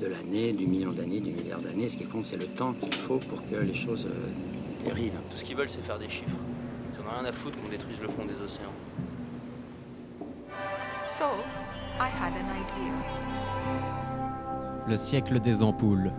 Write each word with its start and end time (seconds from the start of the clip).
de 0.00 0.06
l'année, 0.06 0.52
du 0.52 0.66
million 0.66 0.92
d'années, 0.92 1.20
du 1.20 1.30
milliard 1.30 1.60
d'années. 1.60 1.88
Ce 1.88 1.96
qui 1.96 2.04
compte, 2.04 2.24
c'est 2.24 2.38
le 2.38 2.46
temps 2.46 2.72
qu'il 2.72 2.94
faut 2.94 3.18
pour 3.18 3.40
que 3.48 3.56
les 3.56 3.74
choses 3.74 4.06
euh, 4.06 4.84
dérivent. 4.84 5.12
Tout 5.30 5.36
ce 5.36 5.44
qu'ils 5.44 5.56
veulent, 5.56 5.68
c'est 5.68 5.84
faire 5.84 5.98
des 5.98 6.08
chiffres. 6.08 6.36
Ils 6.94 7.00
en 7.00 7.08
ont 7.08 7.20
rien 7.20 7.28
à 7.28 7.32
foutre 7.32 7.60
qu'on 7.60 7.68
détruise 7.68 8.00
le 8.00 8.08
fond 8.08 8.24
des 8.24 8.34
océans. 8.44 8.72
So, 11.08 11.24
I 11.98 12.08
had 12.08 12.32
an 12.32 12.48
idea. 12.48 12.94
Le 14.88 14.96
siècle 14.96 15.38
des 15.40 15.62
ampoules. 15.62 16.10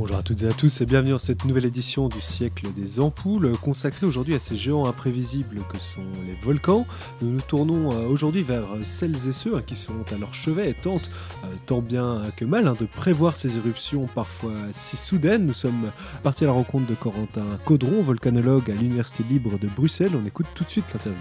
Bonjour 0.00 0.16
à 0.16 0.22
toutes 0.22 0.44
et 0.44 0.48
à 0.48 0.54
tous 0.54 0.80
et 0.80 0.86
bienvenue 0.86 1.10
dans 1.10 1.18
cette 1.18 1.44
nouvelle 1.44 1.66
édition 1.66 2.08
du 2.08 2.22
siècle 2.22 2.68
des 2.74 3.00
ampoules 3.00 3.52
consacrée 3.58 4.06
aujourd'hui 4.06 4.34
à 4.34 4.38
ces 4.38 4.56
géants 4.56 4.86
imprévisibles 4.86 5.60
que 5.70 5.76
sont 5.76 6.00
les 6.26 6.34
volcans. 6.42 6.86
Nous 7.20 7.28
nous 7.28 7.42
tournons 7.42 7.92
euh, 7.92 8.06
aujourd'hui 8.06 8.42
vers 8.42 8.64
celles 8.82 9.28
et 9.28 9.32
ceux 9.32 9.56
hein, 9.56 9.62
qui 9.62 9.76
sont 9.76 9.92
à 10.10 10.16
leur 10.16 10.32
chevet 10.32 10.70
et 10.70 10.72
tentent 10.72 11.10
euh, 11.44 11.48
tant 11.66 11.82
bien 11.82 12.22
que 12.34 12.46
mal 12.46 12.66
hein, 12.66 12.76
de 12.80 12.86
prévoir 12.86 13.36
ces 13.36 13.58
éruptions 13.58 14.06
parfois 14.14 14.54
si 14.72 14.96
soudaines. 14.96 15.44
Nous 15.44 15.52
sommes 15.52 15.92
partis 16.22 16.44
à 16.44 16.46
la 16.46 16.54
rencontre 16.54 16.86
de 16.86 16.94
Corentin 16.94 17.44
Caudron, 17.66 18.00
volcanologue 18.00 18.70
à 18.70 18.74
l'Université 18.74 19.22
libre 19.28 19.58
de 19.58 19.68
Bruxelles. 19.68 20.12
On 20.14 20.26
écoute 20.26 20.46
tout 20.54 20.64
de 20.64 20.70
suite 20.70 20.86
l'interview. 20.94 21.20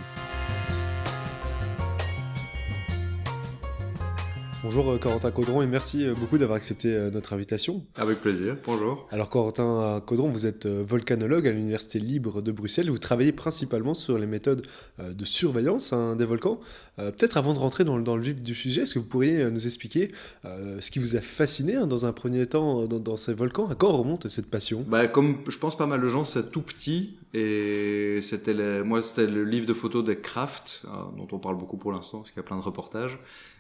Bonjour 4.72 4.92
euh, 4.92 4.98
Corentin 5.00 5.32
Caudron 5.32 5.64
et 5.64 5.66
merci 5.66 6.06
euh, 6.06 6.14
beaucoup 6.14 6.38
d'avoir 6.38 6.56
accepté 6.56 6.94
euh, 6.94 7.10
notre 7.10 7.34
invitation. 7.34 7.84
Avec 7.96 8.22
plaisir, 8.22 8.56
bonjour. 8.64 9.08
Alors 9.10 9.28
Corentin 9.32 10.00
Caudron, 10.06 10.30
vous 10.30 10.46
êtes 10.46 10.68
volcanologue 10.68 11.48
à 11.48 11.52
l'Université 11.52 11.98
libre 11.98 12.44
de 12.44 12.52
Bruxelles. 12.52 12.92
Vous 12.92 13.00
travaillez 13.00 13.32
principalement 13.32 13.96
sur 13.96 14.20
les 14.20 14.28
méthodes 14.28 14.62
de 15.00 15.26
surveillance 15.26 15.92
hein, 15.92 16.16
des 16.16 16.26
volcans. 16.26 16.60
Euh, 17.00 17.10
Peut-être 17.10 17.38
avant 17.38 17.56
de 17.56 17.58
rentrer 17.58 17.84
dans, 17.84 17.98
le- 17.98 18.04
dans 18.04 18.16
le 18.16 18.22
vif 18.22 18.44
du 18.44 18.54
sujet, 18.54 18.84
est-ce 18.84 18.94
que 18.94 19.00
vous 19.00 19.06
pourriez 19.06 19.50
nous 19.50 19.66
expliquer 19.66 20.12
euh, 20.46 20.78
ce 20.82 20.92
qui 20.92 21.00
vous 21.00 21.16
a 21.16 21.22
fasciné 21.22 21.74
hein, 21.74 21.88
dans 21.88 22.06
un 22.06 22.12
premier 22.14 22.46
temps 22.46 22.86
dans, 22.86 23.00
dans 23.00 23.18
ces 23.18 23.34
volcans? 23.34 23.68
À 23.70 23.74
quand 23.74 23.92
remonte 23.92 24.28
cette 24.28 24.52
passion? 24.52 24.86
Bah, 24.88 25.08
comme 25.08 25.38
je 25.50 25.58
pense 25.58 25.76
pas 25.80 25.88
mal 25.88 26.00
de 26.00 26.08
gens, 26.10 26.26
c'est 26.26 26.52
tout 26.52 26.62
petit 26.62 27.16
et 27.34 28.20
c'était 28.22 28.54
le- 28.54 28.84
moi 28.84 29.02
c'était 29.02 29.28
le 29.28 29.44
livre 29.44 29.66
de 29.68 29.74
photos 29.74 30.04
des 30.04 30.18
Kraft 30.20 30.84
euh, 30.86 30.90
dont 31.18 31.28
on 31.32 31.40
parle 31.40 31.58
beaucoup 31.58 31.78
pour 31.78 31.92
l'instant 31.92 32.20
parce 32.20 32.32
qu'il 32.32 32.38
y 32.38 32.46
a 32.46 32.48
plein 32.48 32.58
de 32.58 32.62
reportages. 32.64 33.20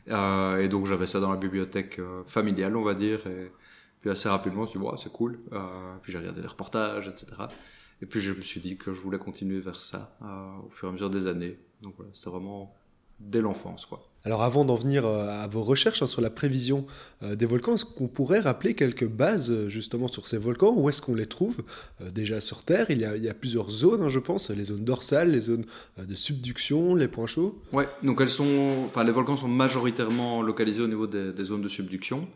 Euh, 0.09 0.57
et 0.59 0.69
donc 0.69 0.85
j'avais 0.87 1.05
ça 1.07 1.19
dans 1.19 1.31
la 1.31 1.37
bibliothèque 1.37 1.99
euh, 1.99 2.23
familiale 2.27 2.75
on 2.75 2.83
va 2.83 2.95
dire 2.95 3.25
et 3.27 3.51
puis 4.01 4.09
assez 4.09 4.27
rapidement 4.29 4.61
je 4.65 4.69
me 4.69 4.71
suis 4.71 4.79
dit 4.79 4.85
ouais, 4.85 4.97
c'est 4.97 5.11
cool. 5.11 5.39
Euh, 5.53 5.95
puis 6.01 6.11
j'ai 6.11 6.17
regardé 6.17 6.41
les 6.41 6.47
reportages 6.47 7.07
etc 7.07 7.25
et 8.01 8.05
puis 8.05 8.21
je 8.21 8.33
me 8.33 8.41
suis 8.41 8.59
dit 8.61 8.77
que 8.77 8.93
je 8.93 8.99
voulais 9.01 9.19
continuer 9.19 9.59
vers 9.59 9.83
ça 9.83 10.17
au 10.65 10.69
fur 10.69 10.87
et 10.87 10.89
à 10.89 10.93
mesure 10.93 11.09
des 11.09 11.27
années. 11.27 11.59
Donc 11.81 11.93
voilà 11.97 12.11
c'était 12.13 12.29
vraiment 12.29 12.73
dès 13.19 13.41
l'enfance 13.41 13.85
quoi. 13.85 14.01
Alors 14.25 14.43
avant 14.43 14.65
d'en 14.65 14.75
venir 14.75 15.05
euh, 15.05 15.27
à 15.27 15.47
vos 15.47 15.63
recherches 15.63 16.01
hein, 16.01 16.07
sur 16.07 16.21
la 16.21 16.29
prévision 16.29 16.85
euh, 17.23 17.35
des 17.35 17.45
volcans, 17.45 17.75
est-ce 17.75 17.85
qu'on 17.85 18.07
pourrait 18.07 18.41
rappeler 18.41 18.75
quelques 18.75 19.07
bases 19.07 19.49
euh, 19.49 19.69
justement 19.69 20.09
sur 20.09 20.27
ces 20.27 20.37
volcans? 20.37 20.73
Où 20.75 20.89
est-ce 20.89 21.01
qu'on 21.01 21.15
les 21.15 21.25
trouve? 21.25 21.55
Euh, 22.01 22.11
Déjà 22.11 22.41
sur 22.41 22.63
Terre, 22.63 22.87
il 22.89 22.99
y 22.99 23.05
a, 23.05 23.15
il 23.15 23.23
y 23.23 23.29
a 23.29 23.33
plusieurs 23.33 23.69
zones, 23.69 24.03
hein, 24.03 24.09
je 24.09 24.19
pense, 24.19 24.49
les 24.49 24.65
zones 24.65 24.83
dorsales, 24.83 25.31
les 25.31 25.39
zones 25.39 25.65
euh, 25.97 26.05
de 26.05 26.15
subduction, 26.15 26.95
les 26.95 27.07
points 27.07 27.27
chauds. 27.27 27.61
Ouais, 27.71 27.87
donc 28.03 28.19
elles 28.19 28.29
sont, 28.29 28.85
enfin 28.87 29.05
les 29.05 29.11
volcans 29.13 29.37
sont 29.37 29.47
majoritairement 29.47 30.41
localisés 30.41 30.81
au 30.81 30.87
niveau 30.87 31.07
des, 31.07 31.31
des 31.31 31.43
zones 31.45 31.61
de 31.61 31.69
subduction, 31.69 32.27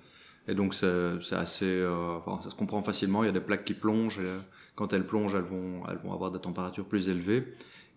et 0.47 0.55
donc 0.55 0.73
c'est 0.73 1.21
c'est 1.21 1.35
assez, 1.35 1.85
enfin, 2.17 2.41
ça 2.41 2.49
se 2.49 2.55
comprend 2.55 2.81
facilement. 2.81 3.23
Il 3.23 3.27
y 3.27 3.29
a 3.29 3.33
des 3.33 3.41
plaques 3.41 3.65
qui 3.65 3.73
plongent, 3.73 4.19
et 4.19 4.31
quand 4.75 4.93
elles 4.93 5.05
plongent, 5.05 5.35
elles 5.35 5.41
vont, 5.43 5.83
elles 5.89 5.99
vont 6.03 6.13
avoir 6.13 6.31
des 6.31 6.39
températures 6.39 6.85
plus 6.85 7.09
élevées, 7.09 7.43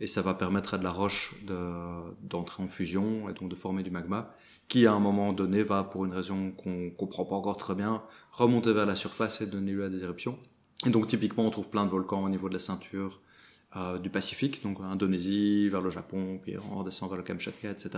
et 0.00 0.06
ça 0.06 0.22
va 0.22 0.34
permettre 0.34 0.74
à 0.74 0.78
de 0.78 0.84
la 0.84 0.90
roche 0.90 1.34
de- 1.46 2.12
d'entrer 2.22 2.62
en 2.62 2.68
fusion 2.68 3.28
et 3.28 3.32
donc 3.32 3.48
de 3.48 3.54
former 3.54 3.82
du 3.82 3.90
magma, 3.90 4.34
qui 4.68 4.86
à 4.86 4.92
un 4.92 5.00
moment 5.00 5.32
donné 5.32 5.62
va, 5.62 5.84
pour 5.84 6.04
une 6.04 6.12
raison 6.12 6.50
qu'on 6.50 6.90
comprend 6.90 7.24
pas 7.24 7.36
encore 7.36 7.56
très 7.56 7.74
bien, 7.74 8.02
remonter 8.32 8.72
vers 8.72 8.86
la 8.86 8.96
surface 8.96 9.40
et 9.40 9.46
donner 9.46 9.72
lieu 9.72 9.84
à 9.84 9.88
des 9.88 10.02
éruptions. 10.04 10.38
Et 10.86 10.90
donc 10.90 11.06
typiquement, 11.06 11.46
on 11.46 11.50
trouve 11.50 11.70
plein 11.70 11.84
de 11.84 11.90
volcans 11.90 12.22
au 12.24 12.28
niveau 12.28 12.48
de 12.48 12.54
la 12.54 12.58
ceinture 12.60 13.20
euh, 13.76 13.98
du 13.98 14.10
Pacifique, 14.10 14.62
donc 14.62 14.78
Indonésie, 14.80 15.68
vers 15.68 15.80
le 15.80 15.90
Japon, 15.90 16.38
puis 16.42 16.54
on 16.70 16.76
redescend 16.76 17.08
vers 17.08 17.16
le 17.18 17.24
Kamchatka, 17.24 17.70
etc. 17.70 17.90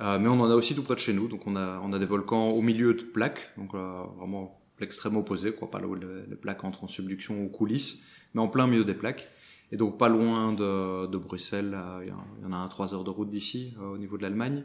Euh, 0.00 0.18
mais 0.18 0.28
on 0.28 0.40
en 0.40 0.50
a 0.50 0.54
aussi 0.54 0.74
tout 0.74 0.82
près 0.82 0.94
de 0.94 1.00
chez 1.00 1.12
nous, 1.12 1.28
donc 1.28 1.46
on 1.46 1.54
a, 1.56 1.78
on 1.84 1.92
a 1.92 1.98
des 1.98 2.06
volcans 2.06 2.48
au 2.48 2.62
milieu 2.62 2.94
de 2.94 3.02
plaques, 3.02 3.52
donc 3.58 3.74
euh, 3.74 4.02
vraiment 4.16 4.58
l'extrême 4.80 5.16
opposé, 5.16 5.52
quoi, 5.52 5.70
pas 5.70 5.80
là 5.80 5.86
où 5.86 5.94
les, 5.94 6.06
les 6.28 6.36
plaques 6.36 6.64
entrent 6.64 6.84
en 6.84 6.88
subduction 6.88 7.42
ou 7.44 7.48
coulisses, 7.48 8.04
mais 8.34 8.40
en 8.40 8.48
plein 8.48 8.66
milieu 8.66 8.84
des 8.84 8.94
plaques. 8.94 9.28
Et 9.72 9.76
donc 9.78 9.98
pas 9.98 10.08
loin 10.08 10.52
de, 10.52 11.16
Bruxelles, 11.16 11.74
euh, 11.74 12.04
il 12.04 12.42
y, 12.42 12.46
en 12.46 12.52
a 12.52 12.56
un 12.56 12.68
3 12.68 12.94
heures 12.94 13.04
de 13.04 13.10
route 13.10 13.30
d'ici, 13.30 13.74
euh, 13.80 13.94
au 13.94 13.98
niveau 13.98 14.18
de 14.18 14.22
l'Allemagne, 14.22 14.64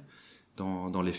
dans, 0.57 0.89
dans 0.89 1.01
les. 1.01 1.13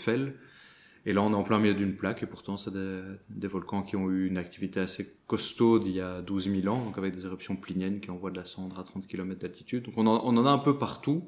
Et 1.05 1.13
là, 1.13 1.23
on 1.23 1.31
est 1.31 1.35
en 1.35 1.43
plein 1.43 1.57
milieu 1.59 1.73
d'une 1.73 1.95
plaque, 1.95 2.21
et 2.21 2.27
pourtant, 2.27 2.55
c'est 2.55 2.71
des, 2.71 3.47
volcans 3.47 3.81
qui 3.81 3.95
ont 3.95 4.11
eu 4.11 4.27
une 4.27 4.37
activité 4.37 4.79
assez 4.79 5.17
costaude 5.25 5.85
il 5.85 5.95
y 5.95 6.01
a 6.01 6.21
12 6.21 6.61
000 6.61 6.73
ans, 6.73 6.85
donc 6.85 6.97
avec 6.99 7.15
des 7.15 7.25
éruptions 7.25 7.55
pliniennes 7.55 7.99
qui 7.99 8.11
envoient 8.11 8.31
de 8.31 8.37
la 8.37 8.45
cendre 8.45 8.77
à 8.77 8.83
30 8.83 9.07
km 9.07 9.39
d'altitude. 9.39 9.85
Donc 9.85 9.95
on 9.97 10.05
en, 10.05 10.45
a 10.45 10.51
un 10.51 10.57
peu 10.59 10.77
partout, 10.77 11.23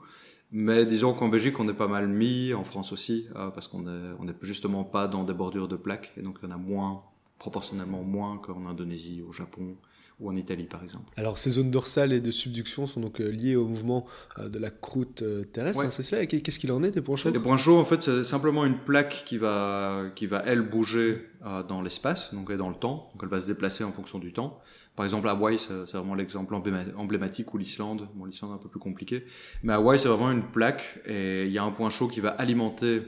mais 0.51 0.85
disons 0.85 1.13
qu'en 1.13 1.29
Belgique, 1.29 1.59
on 1.59 1.67
est 1.67 1.73
pas 1.73 1.87
mal 1.87 2.07
mis, 2.07 2.53
en 2.53 2.63
France 2.63 2.91
aussi, 2.91 3.27
euh, 3.35 3.49
parce 3.49 3.67
qu'on 3.67 3.87
est, 3.87 4.11
on 4.19 4.27
est 4.27 4.35
justement 4.43 4.83
pas 4.83 5.07
dans 5.07 5.23
des 5.23 5.33
bordures 5.33 5.67
de 5.67 5.77
plaques, 5.77 6.13
et 6.17 6.21
donc 6.21 6.37
il 6.43 6.49
y 6.49 6.51
en 6.51 6.55
a 6.55 6.59
moins, 6.59 7.03
proportionnellement 7.39 8.03
moins 8.03 8.37
qu'en 8.37 8.67
Indonésie, 8.67 9.23
au 9.27 9.31
Japon 9.31 9.77
ou 10.21 10.29
en 10.29 10.35
Italie, 10.35 10.63
par 10.65 10.83
exemple. 10.83 11.11
Alors 11.17 11.37
ces 11.37 11.49
zones 11.49 11.71
dorsales 11.71 12.13
et 12.13 12.21
de 12.21 12.31
subduction 12.31 12.85
sont 12.85 13.01
donc 13.01 13.19
euh, 13.19 13.29
liées 13.29 13.55
au 13.55 13.65
mouvement 13.67 14.05
euh, 14.39 14.47
de 14.47 14.59
la 14.59 14.69
croûte 14.69 15.23
euh, 15.23 15.43
terrestre, 15.43 15.79
Ouais. 15.81 15.87
hein, 15.87 15.91
c'est 15.91 16.03
cela 16.03 16.21
Et 16.21 16.27
Qu'est-ce 16.27 16.59
qu'il 16.59 16.71
en 16.71 16.83
est 16.83 16.91
des 16.91 17.01
points 17.01 17.15
chauds? 17.15 17.31
Les 17.31 17.39
points 17.39 17.57
chauds, 17.57 17.77
en 17.79 17.85
fait, 17.85 18.01
c'est 18.03 18.23
simplement 18.23 18.63
une 18.65 18.77
plaque 18.77 19.23
qui 19.25 19.37
va, 19.37 20.05
qui 20.15 20.27
va 20.27 20.43
elle 20.45 20.61
bouger 20.61 21.27
euh, 21.45 21.63
dans 21.63 21.81
l'espace, 21.81 22.33
donc 22.33 22.49
et 22.51 22.57
dans 22.57 22.69
le 22.69 22.75
temps. 22.75 23.09
Donc 23.13 23.21
elle 23.23 23.29
va 23.29 23.39
se 23.39 23.47
déplacer 23.47 23.83
en 23.83 23.91
fonction 23.91 24.19
du 24.19 24.31
temps. 24.31 24.59
Par 24.95 25.05
exemple, 25.05 25.27
Hawaï, 25.27 25.57
c'est 25.57 25.73
vraiment 25.97 26.15
l'exemple 26.15 26.53
embléma- 26.53 26.93
emblématique, 26.95 27.53
ou 27.53 27.57
l'Islande. 27.57 28.07
Bon, 28.13 28.25
l'Islande 28.25 28.51
est 28.51 28.55
un 28.55 28.57
peu 28.57 28.69
plus 28.69 28.79
compliqué, 28.79 29.25
mais 29.63 29.73
Hawaï, 29.73 29.97
c'est 29.99 30.07
vraiment 30.09 30.31
une 30.31 30.43
plaque 30.51 30.99
et 31.05 31.45
il 31.45 31.51
y 31.51 31.57
a 31.57 31.63
un 31.63 31.71
point 31.71 31.89
chaud 31.89 32.07
qui 32.07 32.19
va 32.19 32.29
alimenter 32.29 33.01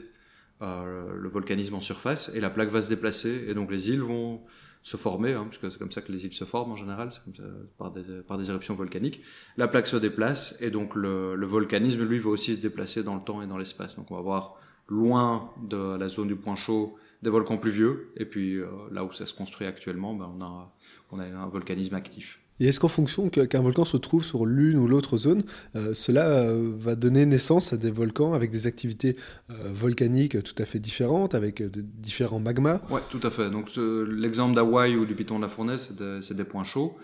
euh, 0.62 1.12
le 1.14 1.28
volcanisme 1.28 1.74
en 1.74 1.80
surface 1.80 2.30
et 2.34 2.40
la 2.40 2.48
plaque 2.50 2.70
va 2.70 2.80
se 2.80 2.88
déplacer 2.88 3.44
et 3.48 3.54
donc 3.54 3.70
les 3.70 3.90
îles 3.90 4.00
vont 4.02 4.40
se 4.84 4.98
former, 4.98 5.32
hein, 5.32 5.46
puisque 5.48 5.72
c'est 5.72 5.78
comme 5.78 5.90
ça 5.90 6.02
que 6.02 6.12
les 6.12 6.26
îles 6.26 6.34
se 6.34 6.44
forment 6.44 6.72
en 6.72 6.76
général, 6.76 7.10
comme 7.24 7.34
ça, 7.34 7.42
par, 7.78 7.90
des, 7.90 8.02
par 8.28 8.36
des 8.36 8.50
éruptions 8.50 8.74
volcaniques. 8.74 9.22
La 9.56 9.66
plaque 9.66 9.86
se 9.86 9.96
déplace 9.96 10.60
et 10.60 10.70
donc 10.70 10.94
le, 10.94 11.34
le 11.34 11.46
volcanisme, 11.46 12.04
lui, 12.04 12.18
va 12.18 12.28
aussi 12.28 12.54
se 12.54 12.60
déplacer 12.60 13.02
dans 13.02 13.14
le 13.14 13.22
temps 13.22 13.40
et 13.40 13.46
dans 13.46 13.56
l'espace. 13.56 13.96
Donc 13.96 14.10
on 14.10 14.16
va 14.16 14.20
voir 14.20 14.56
loin 14.90 15.50
de 15.62 15.96
la 15.96 16.10
zone 16.10 16.28
du 16.28 16.36
point 16.36 16.54
chaud 16.54 16.96
des 17.22 17.30
volcans 17.30 17.56
plus 17.56 17.70
vieux, 17.70 18.12
et 18.18 18.26
puis 18.26 18.56
euh, 18.56 18.66
là 18.92 19.02
où 19.02 19.10
ça 19.10 19.24
se 19.24 19.32
construit 19.32 19.66
actuellement, 19.66 20.12
ben, 20.12 20.30
on, 20.38 20.44
a, 20.44 20.70
on 21.10 21.18
a 21.18 21.24
un 21.24 21.48
volcanisme 21.48 21.94
actif. 21.94 22.38
Et 22.60 22.68
est-ce 22.68 22.78
qu'en 22.78 22.88
fonction 22.88 23.28
qu'un 23.30 23.60
volcan 23.60 23.84
se 23.84 23.96
trouve 23.96 24.24
sur 24.24 24.46
l'une 24.46 24.78
ou 24.78 24.86
l'autre 24.86 25.18
zone, 25.18 25.42
euh, 25.74 25.92
cela 25.94 26.28
euh, 26.28 26.70
va 26.78 26.94
donner 26.94 27.26
naissance 27.26 27.72
à 27.72 27.76
des 27.76 27.90
volcans 27.90 28.32
avec 28.32 28.50
des 28.50 28.66
activités 28.66 29.16
euh, 29.50 29.54
volcaniques 29.72 30.40
tout 30.42 30.54
à 30.62 30.64
fait 30.64 30.78
différentes, 30.78 31.34
avec 31.34 31.62
différents 32.00 32.38
magmas? 32.38 32.80
Ouais, 32.90 33.00
tout 33.10 33.20
à 33.22 33.30
fait. 33.30 33.50
Donc 33.50 33.70
l'exemple 33.76 34.54
d'Hawaï 34.54 34.96
ou 34.96 35.04
du 35.04 35.14
piton 35.14 35.38
de 35.38 35.42
la 35.42 35.48
fournaise, 35.48 35.94
c'est 36.20 36.36
des, 36.36 36.44
points 36.44 36.64
chauds. 36.64 36.96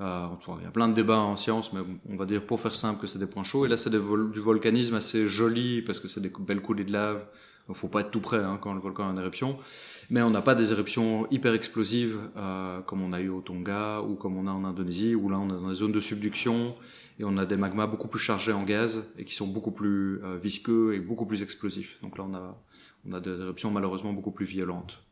Il 0.00 0.04
y 0.04 0.66
a 0.66 0.70
plein 0.72 0.88
de 0.88 0.94
débats 0.94 1.18
en 1.18 1.36
science, 1.36 1.72
mais 1.72 1.80
on 2.08 2.16
va 2.16 2.24
dire 2.24 2.44
pour 2.44 2.60
faire 2.60 2.74
simple 2.74 3.00
que 3.00 3.06
c'est 3.06 3.18
des 3.18 3.26
points 3.26 3.44
chauds. 3.44 3.66
Et 3.66 3.68
là, 3.68 3.76
c'est 3.76 3.90
du 3.90 3.98
volcanisme 4.40 4.94
assez 4.94 5.28
joli 5.28 5.82
parce 5.82 6.00
que 6.00 6.08
c'est 6.08 6.20
des 6.20 6.32
belles 6.40 6.62
coulées 6.62 6.84
de 6.84 6.92
lave. 6.92 7.22
Il 7.68 7.74
faut 7.74 7.88
pas 7.88 8.00
être 8.00 8.10
tout 8.10 8.20
près 8.20 8.38
hein, 8.38 8.58
quand 8.60 8.72
le 8.74 8.80
volcan 8.80 9.08
est 9.08 9.12
en 9.12 9.16
éruption. 9.18 9.58
Mais 10.08 10.22
on 10.22 10.30
n'a 10.30 10.40
pas 10.42 10.54
des 10.54 10.70
éruptions 10.70 11.26
hyper 11.32 11.52
explosives 11.52 12.16
euh, 12.36 12.80
comme 12.82 13.02
on 13.02 13.12
a 13.12 13.20
eu 13.20 13.28
au 13.28 13.40
Tonga 13.40 14.02
ou 14.02 14.14
comme 14.14 14.36
on 14.36 14.46
a 14.46 14.52
en 14.52 14.64
Indonésie, 14.64 15.14
où 15.16 15.28
là 15.28 15.38
on 15.38 15.48
est 15.48 15.60
dans 15.60 15.68
des 15.68 15.74
zones 15.74 15.90
de 15.92 15.98
subduction 16.00 16.76
et 17.18 17.24
on 17.24 17.36
a 17.38 17.44
des 17.44 17.56
magmas 17.56 17.86
beaucoup 17.88 18.06
plus 18.08 18.20
chargés 18.20 18.52
en 18.52 18.62
gaz 18.62 19.12
et 19.18 19.24
qui 19.24 19.34
sont 19.34 19.48
beaucoup 19.48 19.72
plus 19.72 20.22
euh, 20.22 20.38
visqueux 20.40 20.94
et 20.94 21.00
beaucoup 21.00 21.26
plus 21.26 21.42
explosifs. 21.42 21.98
Donc 22.02 22.18
là 22.18 22.24
on 22.30 22.34
a, 22.34 22.56
on 23.08 23.12
a 23.14 23.20
des 23.20 23.30
éruptions 23.30 23.70
malheureusement 23.72 24.12
beaucoup 24.12 24.30
plus 24.32 24.46
violentes. 24.46 25.02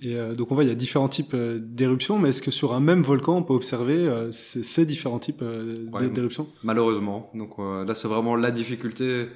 Et 0.00 0.14
euh, 0.16 0.34
donc 0.34 0.52
on 0.52 0.54
voit 0.54 0.62
il 0.64 0.68
y 0.68 0.72
a 0.72 0.76
différents 0.76 1.08
types 1.08 1.34
euh, 1.34 1.58
d'éruptions, 1.60 2.18
mais 2.20 2.28
est-ce 2.28 2.42
que 2.42 2.50
sur 2.52 2.72
un 2.74 2.78
même 2.78 3.02
volcan 3.02 3.36
on 3.38 3.42
peut 3.42 3.54
observer 3.54 3.96
euh, 3.96 4.30
ces, 4.30 4.86
différents 4.86 5.18
types 5.18 5.40
euh, 5.42 5.86
Ouais. 5.90 6.08
d'éruptions? 6.08 6.46
Malheureusement. 6.62 7.30
Donc 7.34 7.54
euh, 7.58 7.84
là, 7.84 7.94
c'est 7.94 8.06
vraiment 8.06 8.36
la 8.36 8.50
difficulté 8.52 9.26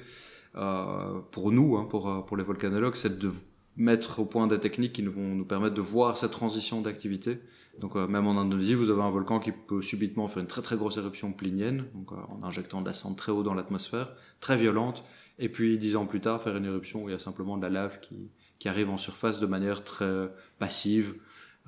pour 1.31 1.51
nous, 1.51 1.77
hein, 1.77 1.85
pour, 1.89 2.09
euh, 2.09 2.21
pour 2.21 2.37
les 2.37 2.43
volcanologues, 2.43 2.95
c'est 2.95 3.19
de 3.19 3.31
mettre 3.77 4.19
au 4.19 4.25
point 4.25 4.47
des 4.47 4.59
techniques 4.59 4.93
qui 4.93 5.01
vont 5.03 5.35
nous 5.35 5.45
permettre 5.45 5.75
de 5.75 5.81
voir 5.81 6.17
cette 6.17 6.31
transition 6.31 6.81
d'activité. 6.81 7.39
Donc 7.79 7.95
euh, 7.95 8.07
même 8.07 8.25
en 8.25 8.39
Indonésie, 8.39 8.73
vous 8.73 8.89
avez 8.89 9.01
un 9.01 9.09
volcan 9.09 9.39
qui 9.39 9.51
peut 9.51 9.81
subitement 9.81 10.27
faire 10.27 10.41
une 10.41 10.47
très 10.47 10.61
très 10.61 10.77
grosse 10.77 10.97
éruption 10.97 11.33
plinienne, 11.33 11.85
donc 11.93 12.11
euh, 12.11 12.15
en 12.29 12.43
injectant 12.43 12.81
de 12.81 12.85
la 12.85 12.93
cendre 12.93 13.17
très 13.17 13.31
haut 13.31 13.43
dans 13.43 13.53
l'atmosphère, 13.53 14.13
très 14.39 14.55
violente, 14.55 15.03
et 15.39 15.49
puis 15.49 15.77
dix 15.77 15.97
ans 15.97 16.05
plus 16.05 16.21
tard 16.21 16.41
faire 16.41 16.55
une 16.55 16.65
éruption 16.65 17.03
où 17.03 17.09
il 17.09 17.11
y 17.11 17.15
a 17.15 17.19
simplement 17.19 17.57
de 17.57 17.63
la 17.63 17.69
lave 17.69 17.99
qui, 17.99 18.29
qui 18.59 18.69
arrive 18.69 18.89
en 18.89 18.97
surface 18.97 19.41
de 19.41 19.45
manière 19.45 19.83
très 19.83 20.29
passive 20.57 21.15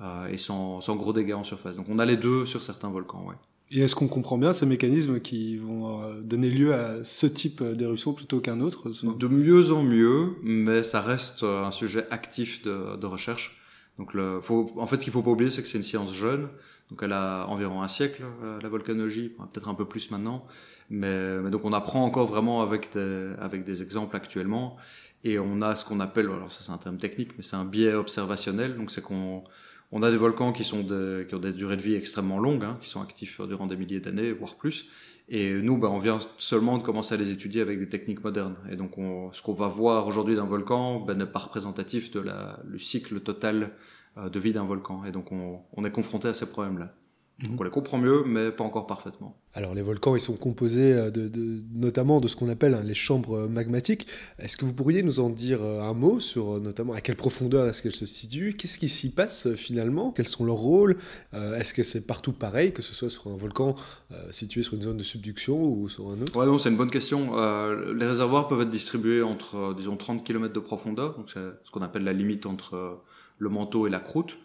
euh, 0.00 0.28
et 0.28 0.38
sans, 0.38 0.80
sans 0.80 0.96
gros 0.96 1.12
dégâts 1.12 1.34
en 1.34 1.44
surface. 1.44 1.76
Donc 1.76 1.90
on 1.90 1.98
a 1.98 2.06
les 2.06 2.16
deux 2.16 2.46
sur 2.46 2.62
certains 2.62 2.88
volcans, 2.88 3.26
ouais. 3.26 3.34
Et 3.70 3.80
est-ce 3.80 3.94
qu'on 3.94 4.08
comprend 4.08 4.38
bien 4.38 4.52
ces 4.54 4.64
mécanismes 4.64 5.20
qui 5.20 5.58
vont 5.58 6.02
euh, 6.02 6.20
donner 6.22 6.48
lieu 6.48 6.74
à 6.74 7.04
ce 7.04 7.26
type 7.26 7.62
d'éruption 7.62 8.14
plutôt 8.14 8.40
qu'un 8.40 8.60
autre 8.60 8.90
De 8.90 9.28
mieux 9.28 9.72
en 9.72 9.82
mieux, 9.82 10.36
mais 10.42 10.82
ça 10.82 11.02
reste 11.02 11.42
euh, 11.42 11.64
un 11.64 11.70
sujet 11.70 12.06
actif 12.10 12.62
de, 12.62 13.06
recherche. 13.06 13.60
Donc, 13.98 14.14
le, 14.14 14.40
faut, 14.40 14.72
en 14.76 14.86
fait, 14.86 14.96
ce 14.96 15.04
qu'il 15.04 15.12
faut 15.12 15.22
pas 15.22 15.30
oublier, 15.30 15.50
c'est 15.50 15.62
que 15.62 15.68
c'est 15.68 15.76
une 15.76 15.84
science 15.84 16.14
jeune. 16.14 16.48
Donc, 16.90 17.00
elle 17.02 17.12
a 17.12 17.44
environ 17.48 17.82
un 17.82 17.88
siècle, 17.88 18.22
euh, 18.42 18.58
la 18.62 18.68
volcanologie, 18.70 19.28
peut-être 19.52 19.68
un 19.68 19.74
peu 19.74 19.84
plus 19.84 20.10
maintenant. 20.10 20.46
Mais, 20.88 21.38
mais, 21.38 21.50
donc, 21.50 21.66
on 21.66 21.74
apprend 21.74 22.04
encore 22.04 22.26
vraiment 22.26 22.62
avec 22.62 22.94
des, 22.94 23.32
avec 23.38 23.64
des 23.64 23.82
exemples 23.82 24.16
actuellement. 24.16 24.78
Et 25.24 25.38
on 25.38 25.60
a 25.60 25.76
ce 25.76 25.84
qu'on 25.84 26.00
appelle, 26.00 26.26
alors 26.26 26.50
ça 26.52 26.62
c'est 26.62 26.70
un 26.70 26.78
terme 26.78 26.96
technique, 26.96 27.30
mais 27.36 27.42
c'est 27.42 27.56
un 27.56 27.64
biais 27.64 27.92
observationnel. 27.92 28.76
Donc, 28.76 28.90
c'est 28.90 29.02
qu'on 29.02 29.42
on 29.90 30.02
a 30.02 30.10
des 30.10 30.16
volcans 30.16 30.52
qui, 30.52 30.64
sont 30.64 30.84
qui 30.84 31.34
ont 31.34 31.38
des 31.38 31.52
durées 31.52 31.76
de 31.76 31.82
vie 31.82 31.94
extrêmement 31.94 32.38
longues, 32.38 32.64
hein, 32.64 32.78
qui 32.80 32.88
sont 32.88 33.00
actifs 33.00 33.40
durant 33.40 33.66
des 33.66 33.76
milliers 33.76 34.00
d'années, 34.00 34.32
voire 34.32 34.54
plus. 34.56 34.90
Et 35.30 35.52
nous, 35.54 35.76
ben, 35.76 35.88
on 35.88 35.98
vient 35.98 36.18
seulement 36.38 36.78
de 36.78 36.82
commencer 36.82 37.14
à 37.14 37.18
les 37.18 37.30
étudier 37.30 37.60
avec 37.60 37.78
des 37.78 37.88
techniques 37.88 38.24
modernes. 38.24 38.56
Et 38.70 38.76
donc, 38.76 38.96
on, 38.96 39.30
ce 39.32 39.42
qu'on 39.42 39.52
va 39.52 39.68
voir 39.68 40.06
aujourd'hui 40.06 40.34
d'un 40.34 40.46
volcan 40.46 41.00
ben, 41.00 41.18
n'est 41.18 41.26
pas 41.26 41.40
représentatif 41.40 42.10
de 42.10 42.20
la, 42.20 42.58
le 42.66 42.78
cycle 42.78 43.20
total 43.20 43.72
euh, 44.16 44.30
de 44.30 44.38
vie 44.38 44.52
d'un 44.52 44.64
volcan. 44.64 45.04
Et 45.04 45.12
donc, 45.12 45.30
on, 45.30 45.60
on 45.74 45.84
est 45.84 45.90
confronté 45.90 46.28
à 46.28 46.34
ces 46.34 46.50
problèmes-là. 46.50 46.94
Donc 47.40 47.52
mhm. 47.52 47.56
on 47.60 47.62
les 47.62 47.70
comprend 47.70 47.98
mieux, 47.98 48.24
mais 48.26 48.50
pas 48.50 48.64
encore 48.64 48.88
parfaitement. 48.88 49.36
Alors 49.54 49.72
les 49.72 49.82
volcans, 49.82 50.16
ils 50.16 50.20
sont 50.20 50.36
composés 50.36 50.92
euh, 50.92 51.10
de, 51.10 51.28
de 51.28 51.62
notamment 51.72 52.20
de 52.20 52.26
ce 52.26 52.34
qu'on 52.34 52.48
appelle 52.48 52.74
hein, 52.74 52.82
les 52.84 52.94
chambres 52.94 53.38
euh, 53.38 53.48
magmatiques. 53.48 54.08
Est-ce 54.40 54.56
que 54.56 54.64
vous 54.64 54.72
pourriez 54.72 55.04
nous 55.04 55.20
en 55.20 55.30
dire 55.30 55.62
euh, 55.62 55.82
un 55.82 55.94
mot 55.94 56.18
sur 56.18 56.60
notamment 56.60 56.94
à 56.94 57.00
quelle 57.00 57.14
profondeur 57.14 57.68
est-ce 57.68 57.80
qu'elles 57.80 57.94
se 57.94 58.06
situent? 58.06 58.56
Qu'est-ce 58.56 58.76
qui 58.78 58.88
s'y 58.88 59.10
passe 59.10 59.54
finalement? 59.54 60.10
Quels 60.10 60.26
sont 60.26 60.44
leurs 60.44 60.56
rôles? 60.56 60.96
Est-ce 61.32 61.74
que 61.74 61.82
c'est 61.82 62.06
partout 62.06 62.32
pareil, 62.32 62.72
que 62.72 62.82
ce 62.82 62.92
soit 62.92 63.10
sur 63.10 63.28
un 63.28 63.36
volcan 63.36 63.76
situé 64.30 64.62
sur 64.62 64.74
une 64.74 64.82
zone 64.82 64.96
de 64.96 65.02
subduction 65.02 65.62
ou 65.62 65.88
sur 65.88 66.10
un 66.10 66.20
autre? 66.20 66.36
Ouais, 66.36 66.46
non, 66.46 66.58
c'est 66.58 66.70
une 66.70 66.76
bonne 66.76 66.90
question. 66.90 67.36
les 67.94 68.06
réservoirs 68.06 68.48
peuvent 68.48 68.62
être 68.62 68.70
distribués 68.70 69.22
entre, 69.22 69.74
disons, 69.76 69.96
30 69.96 70.24
km 70.24 70.52
de 70.52 70.60
profondeur, 70.60 71.16
donc 71.16 71.30
c'est 71.32 71.40
ce 71.64 71.70
qu'on 71.70 71.82
appelle 71.82 72.04
la 72.04 72.12
limite 72.12 72.46
entre 72.46 73.00
le 73.38 73.48
manteau 73.48 73.86
et 73.86 73.90
la 73.90 74.00
croûte 74.00 74.38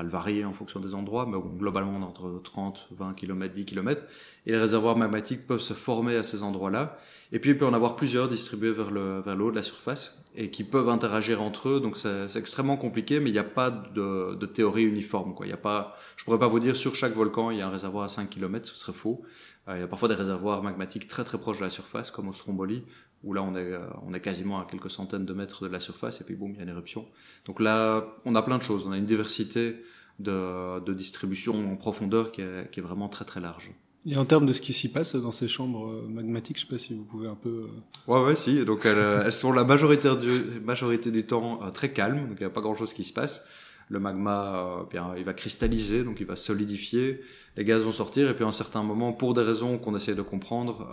elle 0.00 0.08
varie 0.08 0.44
en 0.44 0.52
fonction 0.52 0.80
des 0.80 0.94
endroits, 0.94 1.26
mais 1.26 1.36
globalement 1.58 1.96
entre 2.06 2.40
30, 2.42 2.88
20 2.92 3.14
km, 3.14 3.54
10 3.54 3.64
km. 3.64 4.02
Et 4.46 4.52
les 4.52 4.58
réservoirs 4.58 4.96
magmatiques 4.96 5.46
peuvent 5.46 5.60
se 5.60 5.74
former 5.74 6.16
à 6.16 6.22
ces 6.22 6.42
endroits-là. 6.42 6.96
Et 7.32 7.38
puis 7.38 7.50
il 7.50 7.58
peut 7.58 7.66
en 7.66 7.74
avoir 7.74 7.96
plusieurs 7.96 8.28
distribués 8.28 8.72
vers 8.72 8.90
le, 8.90 9.20
vers 9.20 9.36
de 9.36 9.54
la 9.54 9.62
surface 9.62 10.24
et 10.34 10.50
qui 10.50 10.64
peuvent 10.64 10.88
interagir 10.88 11.42
entre 11.42 11.68
eux. 11.68 11.80
Donc 11.80 11.96
c'est 11.96 12.36
extrêmement 12.36 12.76
compliqué, 12.76 13.20
mais 13.20 13.30
il 13.30 13.34
n'y 13.34 13.38
a 13.38 13.44
pas 13.44 13.70
de, 13.70 14.34
de, 14.34 14.46
théorie 14.46 14.84
uniforme. 14.84 15.34
Quoi. 15.34 15.46
Il 15.46 15.50
y 15.50 15.52
a 15.52 15.58
pas, 15.58 15.96
je 16.16 16.24
pourrais 16.24 16.38
pas 16.38 16.48
vous 16.48 16.60
dire 16.60 16.76
sur 16.76 16.94
chaque 16.94 17.14
volcan 17.14 17.50
il 17.50 17.58
y 17.58 17.60
a 17.60 17.66
un 17.66 17.70
réservoir 17.70 18.04
à 18.04 18.08
5 18.08 18.30
km, 18.30 18.66
ce 18.66 18.76
serait 18.76 18.92
faux. 18.92 19.22
Euh, 19.68 19.76
il 19.76 19.80
y 19.80 19.84
a 19.84 19.86
parfois 19.86 20.08
des 20.08 20.14
réservoirs 20.14 20.62
magmatiques 20.62 21.08
très 21.08 21.24
très 21.24 21.38
proches 21.38 21.58
de 21.58 21.64
la 21.64 21.70
surface, 21.70 22.10
comme 22.10 22.28
au 22.28 22.32
Stromboli, 22.32 22.84
où 23.22 23.32
là 23.32 23.42
on 23.42 23.54
est, 23.54 23.72
euh, 23.72 23.86
on 24.02 24.14
est 24.14 24.20
quasiment 24.20 24.60
à 24.60 24.64
quelques 24.64 24.90
centaines 24.90 25.26
de 25.26 25.32
mètres 25.32 25.64
de 25.64 25.72
la 25.72 25.80
surface, 25.80 26.20
et 26.20 26.24
puis 26.24 26.34
boum, 26.34 26.52
il 26.52 26.56
y 26.56 26.60
a 26.60 26.62
une 26.62 26.70
éruption. 26.70 27.06
Donc 27.44 27.60
là, 27.60 28.06
on 28.24 28.34
a 28.34 28.42
plein 28.42 28.58
de 28.58 28.62
choses, 28.62 28.86
on 28.86 28.92
a 28.92 28.96
une 28.96 29.06
diversité 29.06 29.76
de, 30.18 30.80
de 30.80 30.92
distribution 30.92 31.72
en 31.72 31.76
profondeur 31.76 32.32
qui 32.32 32.42
est, 32.42 32.70
qui 32.70 32.80
est, 32.80 32.82
vraiment 32.82 33.08
très 33.08 33.24
très 33.24 33.40
large. 33.40 33.72
Et 34.06 34.16
en 34.16 34.24
termes 34.24 34.46
de 34.46 34.54
ce 34.54 34.62
qui 34.62 34.72
s'y 34.72 34.90
passe 34.90 35.14
dans 35.14 35.32
ces 35.32 35.48
chambres 35.48 35.90
euh, 35.90 36.08
magmatiques, 36.08 36.56
je 36.56 36.62
sais 36.62 36.68
pas 36.68 36.78
si 36.78 36.94
vous 36.94 37.04
pouvez 37.04 37.28
un 37.28 37.34
peu... 37.34 37.66
Euh, 37.68 38.12
ouais, 38.12 38.24
ouais, 38.24 38.36
si. 38.36 38.64
Donc 38.64 38.86
elles, 38.86 39.22
elles 39.24 39.32
sont 39.32 39.52
la 39.52 39.64
majorité 39.64 40.16
du, 40.16 40.60
majorité 40.64 41.10
du 41.10 41.26
temps 41.26 41.60
très 41.72 41.92
calmes, 41.92 42.28
donc 42.28 42.38
il 42.38 42.42
n'y 42.42 42.46
a 42.46 42.50
pas 42.50 42.62
grand-chose 42.62 42.94
qui 42.94 43.04
se 43.04 43.12
passe. 43.12 43.44
Le 43.90 43.98
magma, 43.98 44.86
bien, 44.88 45.14
il 45.18 45.24
va 45.24 45.34
cristalliser, 45.34 46.04
donc 46.04 46.20
il 46.20 46.26
va 46.26 46.36
solidifier. 46.36 47.20
Les 47.56 47.64
gaz 47.64 47.82
vont 47.82 47.92
sortir, 47.92 48.30
et 48.30 48.34
puis 48.34 48.44
à 48.44 48.46
un 48.46 48.52
certain 48.52 48.84
moment, 48.84 49.12
pour 49.12 49.34
des 49.34 49.42
raisons 49.42 49.78
qu'on 49.78 49.96
essaie 49.96 50.14
de 50.14 50.22
comprendre, 50.22 50.88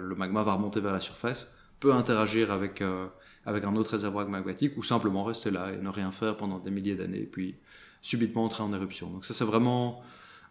le 0.00 0.14
magma 0.14 0.44
va 0.44 0.54
remonter 0.54 0.78
vers 0.78 0.92
la 0.92 1.00
surface 1.00 1.55
peut 1.80 1.92
interagir 1.92 2.50
avec, 2.50 2.82
euh, 2.82 3.06
avec 3.44 3.64
un 3.64 3.76
autre 3.76 3.92
réservoir 3.92 4.28
magmatique 4.28 4.76
ou 4.76 4.82
simplement 4.82 5.24
rester 5.24 5.50
là 5.50 5.72
et 5.72 5.76
ne 5.76 5.88
rien 5.88 6.10
faire 6.10 6.36
pendant 6.36 6.58
des 6.58 6.70
milliers 6.70 6.94
d'années 6.94 7.28
puis 7.30 7.56
subitement 8.02 8.44
entrer 8.44 8.62
en 8.62 8.72
éruption. 8.72 9.10
Donc 9.10 9.24
ça 9.24 9.34
c'est 9.34 9.44
vraiment 9.44 10.02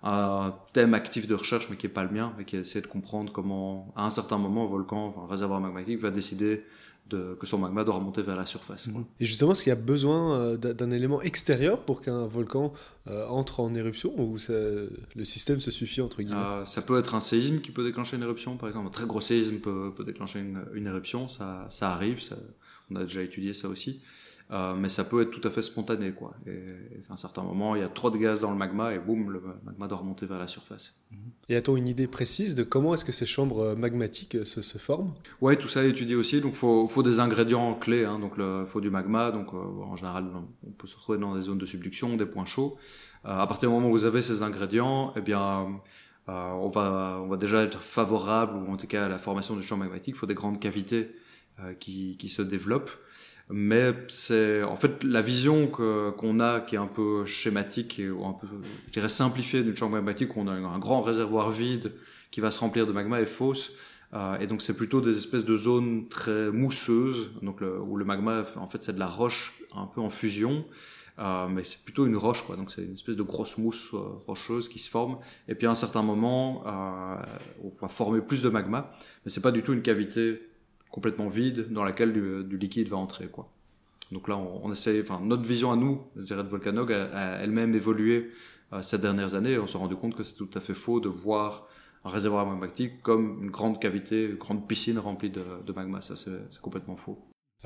un 0.03 0.53
thème 0.73 0.93
actif 0.93 1.27
de 1.27 1.35
recherche 1.35 1.69
mais 1.69 1.77
qui 1.77 1.87
est 1.87 1.89
pas 1.89 2.03
le 2.03 2.11
mien 2.11 2.33
mais 2.37 2.45
qui 2.45 2.57
essaie 2.57 2.81
de 2.81 2.87
comprendre 2.87 3.31
comment 3.31 3.93
à 3.95 4.05
un 4.05 4.09
certain 4.09 4.37
moment 4.37 4.63
un 4.63 4.67
volcan, 4.67 5.13
un 5.23 5.27
réservoir 5.27 5.59
magmatique 5.59 5.99
va 5.99 6.11
décider 6.11 6.63
de, 7.07 7.35
que 7.39 7.45
son 7.45 7.59
magma 7.59 7.83
doit 7.83 7.95
remonter 7.95 8.21
vers 8.23 8.35
la 8.35 8.45
surface. 8.45 8.89
Et 9.19 9.25
justement, 9.25 9.51
est-ce 9.51 9.63
qu'il 9.63 9.69
y 9.69 9.73
a 9.73 9.79
besoin 9.79 10.39
euh, 10.39 10.57
d'un 10.57 10.91
élément 10.91 11.21
extérieur 11.21 11.79
pour 11.81 12.01
qu'un 12.01 12.25
volcan 12.25 12.73
euh, 13.07 13.27
entre 13.27 13.59
en 13.59 13.73
éruption 13.75 14.11
ou 14.19 14.37
le 14.49 15.23
système 15.23 15.59
se 15.61 15.71
suffit 15.71 16.01
entre 16.01 16.21
guillemets? 16.21 16.35
Euh, 16.35 16.65
Ça 16.65 16.81
peut 16.81 16.97
être 16.97 17.13
un 17.13 17.21
séisme 17.21 17.61
qui 17.61 17.71
peut 17.71 17.83
déclencher 17.83 18.17
une 18.17 18.23
éruption, 18.23 18.57
par 18.57 18.69
exemple. 18.69 18.87
Un 18.87 18.91
très 18.91 19.05
gros 19.05 19.21
séisme 19.21 19.57
peut, 19.57 19.91
peut 19.95 20.03
déclencher 20.03 20.39
une, 20.39 20.63
une, 20.73 20.87
éruption, 20.87 21.27
ça, 21.27 21.67
ça 21.69 21.91
arrive, 21.91 22.21
ça, 22.21 22.37
on 22.89 22.95
a 22.95 23.01
déjà 23.01 23.21
étudié 23.21 23.53
ça 23.53 23.67
aussi. 23.69 24.01
Euh, 24.51 24.75
mais 24.75 24.89
ça 24.89 25.03
peut 25.03 25.23
être 25.23 25.31
tout 25.31 25.45
à 25.47 25.49
fait 25.49 25.63
spontané, 25.63 26.11
quoi. 26.11 26.35
Et, 26.45 26.65
à 27.09 27.13
un 27.13 27.17
certain 27.17 27.41
moment, 27.41 27.75
il 27.75 27.81
y 27.81 27.83
a 27.83 27.87
trop 27.87 28.11
de 28.11 28.17
gaz 28.17 28.41
dans 28.41 28.51
le 28.51 28.57
magma 28.57 28.93
et 28.93 28.99
boum, 28.99 29.31
le 29.31 29.41
magma 29.63 29.87
doit 29.87 29.97
remonter 29.97 30.27
vers 30.27 30.37
la 30.37 30.47
surface. 30.47 31.03
Et 31.49 31.55
a-t-on 31.55 31.75
une 31.75 31.87
idée 31.87 32.07
précise 32.07 32.53
de 32.53 32.61
comment 32.61 32.93
est-ce 32.93 33.05
que 33.05 33.11
ces 33.11 33.25
chambres 33.25 33.61
euh, 33.61 33.75
magmatiques 33.75 34.35
euh, 34.35 34.45
se, 34.45 34.61
se 34.61 34.77
forment? 34.77 35.13
Ouais, 35.41 35.55
tout 35.55 35.67
ça 35.67 35.83
est 35.83 35.89
étudié 35.89 36.15
aussi. 36.15 36.41
Donc, 36.41 36.55
faut, 36.55 36.87
faut 36.87 37.01
des 37.01 37.19
ingrédients 37.19 37.73
clés. 37.73 38.05
Hein. 38.05 38.19
Donc, 38.19 38.33
il 38.37 38.65
faut 38.67 38.81
du 38.81 38.91
magma. 38.91 39.31
Donc, 39.31 39.53
en 39.53 39.95
général, 39.95 40.25
on 40.65 40.71
peut 40.71 40.87
se 40.87 40.95
retrouver 40.95 41.17
dans 41.17 41.35
des 41.35 41.41
zones 41.41 41.57
de 41.57 41.65
subduction, 41.65 42.15
des 42.15 42.27
points 42.27 42.45
chauds. 42.45 42.77
à 43.23 43.47
partir 43.47 43.69
du 43.69 43.75
moment 43.75 43.89
où 43.89 43.93
vous 43.93 44.05
avez 44.05 44.21
ces 44.21 44.43
ingrédients, 44.43 45.11
eh 45.15 45.21
bien, 45.21 45.81
on 46.27 46.69
va, 46.69 47.19
on 47.23 47.27
va 47.27 47.37
déjà 47.37 47.63
être 47.63 47.79
favorable, 47.79 48.57
ou 48.57 48.71
en 48.71 48.77
tout 48.77 48.87
cas 48.87 49.05
à 49.05 49.09
la 49.09 49.17
formation 49.17 49.55
du 49.55 49.63
champ 49.63 49.77
magmatique. 49.77 50.13
Il 50.15 50.19
faut 50.19 50.27
des 50.27 50.35
grandes 50.35 50.59
cavités 50.59 51.15
qui, 51.79 52.17
qui 52.17 52.29
se 52.29 52.43
développent 52.43 52.91
mais 53.49 53.93
c'est 54.07 54.63
en 54.63 54.75
fait 54.75 55.03
la 55.03 55.21
vision 55.21 55.67
qu'on 55.67 56.39
a 56.39 56.61
qui 56.61 56.75
est 56.75 56.79
un 56.79 56.87
peu 56.87 57.25
schématique 57.25 57.99
et 57.99 58.07
un 58.07 58.33
peu 58.33 58.47
je 58.87 58.91
dirais 58.91 59.09
simplifiée 59.09 59.63
d'une 59.63 59.77
chambre 59.77 59.93
magmatique 59.93 60.35
où 60.35 60.39
on 60.39 60.47
a 60.47 60.51
un 60.51 60.79
grand 60.79 61.01
réservoir 61.01 61.51
vide 61.51 61.91
qui 62.31 62.41
va 62.41 62.51
se 62.51 62.59
remplir 62.59 62.87
de 62.87 62.91
magma 62.91 63.21
est 63.21 63.27
fausse. 63.27 63.73
Euh, 64.13 64.37
et 64.39 64.47
donc 64.47 64.61
c'est 64.61 64.77
plutôt 64.77 65.01
des 65.01 65.17
espèces 65.17 65.45
de 65.45 65.55
zones 65.55 66.07
très 66.09 66.51
mousseuses. 66.51 67.31
Donc 67.41 67.61
le, 67.61 67.79
où 67.79 67.97
le 67.97 68.05
magma 68.05 68.43
en 68.55 68.67
fait 68.67 68.83
c'est 68.83 68.93
de 68.93 68.99
la 68.99 69.07
roche 69.07 69.53
un 69.75 69.85
peu 69.85 70.01
en 70.01 70.09
fusion. 70.09 70.65
Euh, 71.17 71.47
mais 71.47 71.63
c'est 71.63 71.81
plutôt 71.83 72.05
une 72.05 72.17
roche 72.17 72.43
quoi. 72.45 72.55
Donc 72.57 72.71
c'est 72.71 72.83
une 72.83 72.93
espèce 72.93 73.15
de 73.15 73.23
grosse 73.23 73.57
mousse 73.57 73.93
euh, 73.93 73.99
rocheuse 74.27 74.67
qui 74.67 74.79
se 74.79 74.89
forme. 74.89 75.17
Et 75.47 75.55
puis 75.55 75.67
à 75.67 75.71
un 75.71 75.75
certain 75.75 76.01
moment 76.01 76.63
euh, 76.65 77.15
on 77.63 77.69
va 77.79 77.87
former 77.87 78.21
plus 78.21 78.41
de 78.41 78.49
magma. 78.49 78.91
Mais 79.23 79.31
c'est 79.31 79.41
pas 79.41 79.51
du 79.51 79.63
tout 79.63 79.73
une 79.73 79.81
cavité 79.81 80.41
complètement 80.95 81.27
vide 81.27 81.67
dans 81.71 81.83
laquelle 81.83 82.13
du, 82.13 82.57
liquide 82.57 82.87
va 82.87 82.95
entrer 82.95 83.27
quoi. 83.27 83.51
Donc 84.13 84.29
là, 84.29 84.37
on, 84.37 84.61
on 84.63 84.71
essaie, 84.71 85.01
enfin 85.01 85.19
notre 85.21 85.43
vision 85.43 85.69
à 85.73 85.75
nous, 85.75 86.01
je 86.15 86.21
dirais 86.21 86.41
de 86.41 86.47
Volcanog, 86.47 86.93
a, 86.93 87.41
elle-même 87.41 87.75
évolué 87.75 88.31
euh, 88.71 88.81
ces 88.81 88.97
dernières 88.97 89.35
années. 89.35 89.59
on 89.59 89.67
s'est 89.67 89.77
rendu 89.77 89.97
compte 89.97 90.15
que 90.15 90.23
c'est 90.23 90.35
tout 90.35 90.49
à 90.53 90.61
fait 90.61 90.73
faux 90.73 91.01
de 91.01 91.09
voir 91.09 91.67
un 92.05 92.09
réservoir 92.09 92.45
magmatique 92.45 93.01
comme 93.01 93.43
une 93.43 93.51
grande 93.51 93.77
cavité, 93.81 94.23
une 94.23 94.37
grande 94.37 94.65
piscine 94.69 94.97
remplie 94.97 95.29
de, 95.29 95.43
de 95.67 95.73
magma. 95.73 95.99
Ça, 95.99 96.15
c'est 96.15 96.61
complètement 96.61 96.95
faux. 96.95 97.19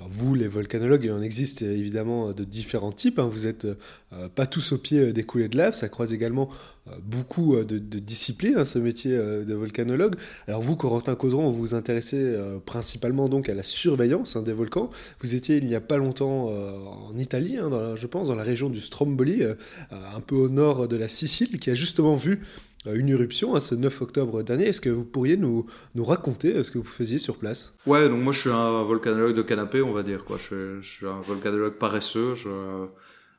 Vous, 0.08 0.36
les 0.36 0.48
volcanologues, 0.48 1.04
il 1.06 1.12
en 1.12 1.22
existe 1.22 1.62
évidemment 1.62 2.32
de 2.32 2.44
différents 2.44 2.92
types. 2.92 3.20
Hein. 3.20 3.30
Vous 3.32 3.46
n'êtes 3.46 3.68
euh, 4.14 4.28
pas 4.30 4.46
tous 4.46 4.72
au 4.72 4.78
pied 4.78 5.14
des 5.14 5.24
coulées 5.24 5.50
de 5.50 5.58
lave. 5.58 5.76
Ça 5.76 5.90
croise 5.90 6.14
également 6.14 6.50
euh, 6.88 6.92
beaucoup 7.04 7.56
euh, 7.56 7.64
de, 7.64 7.78
disciplines, 7.78 8.56
hein, 8.58 8.66
ce 8.66 8.80
métier 8.80 9.12
de 9.12 9.54
volcanologue. 9.54 10.16
Alors 10.48 10.62
vous, 10.62 10.76
Corentin 10.76 11.16
Caudron, 11.16 11.50
vous 11.52 11.60
vous 11.60 11.74
intéressez 11.74 12.36
principalement 12.66 13.30
donc 13.30 13.50
à 13.50 13.54
la 13.54 13.64
surveillance 13.64 14.36
hein, 14.36 14.42
des 14.42 14.54
volcans. 14.54 14.90
Vous 15.22 15.36
étiez 15.36 15.58
il 15.58 15.68
n'y 15.68 15.76
a 15.76 15.82
pas 15.82 15.98
longtemps 15.98 16.50
en 16.50 17.16
Italie, 17.16 17.58
je 17.96 18.08
pense, 18.08 18.28
dans 18.28 18.36
la 18.36 18.44
région 18.44 18.70
du 18.70 18.82
Stromboli, 18.82 19.44
un 19.92 20.22
peu 20.22 20.36
au 20.36 20.50
nord 20.50 20.88
de 20.88 20.96
la 20.96 21.08
Sicile, 21.08 21.60
qui 21.60 21.70
a 21.70 21.76
justement 21.76 22.16
vu 22.16 22.42
euh, 22.42 22.69
une 22.86 23.10
éruption 23.10 23.56
hein, 23.56 23.60
ce 23.60 23.76
9 23.76 24.02
octobre 24.02 24.42
dernier. 24.44 24.68
Est-ce 24.68 24.82
que 24.82 24.90
vous 24.90 25.04
pourriez 25.04 25.38
nous, 25.38 25.66
raconter 25.98 26.56
euh, 26.56 26.64
ce 26.64 26.72
que 26.72 26.78
vous 26.78 26.86
faisiez 26.86 27.20
sur 27.20 27.38
place? 27.38 27.74
Ouais, 27.86 28.08
donc 28.08 28.22
moi 28.22 28.32
je 28.32 28.40
suis 28.40 28.50
un 28.50 28.84
volcanologue 28.84 29.36
de 29.36 29.42
canapé, 29.42 29.82
on 29.82 29.92
va 29.92 30.04
dire. 30.04 30.24
Quoi. 30.24 30.38
Je, 30.38 30.80
suis 30.82 31.06
un 31.06 31.20
volcanologue 31.22 31.74
paresseux. 31.74 32.36
Je 32.36 32.50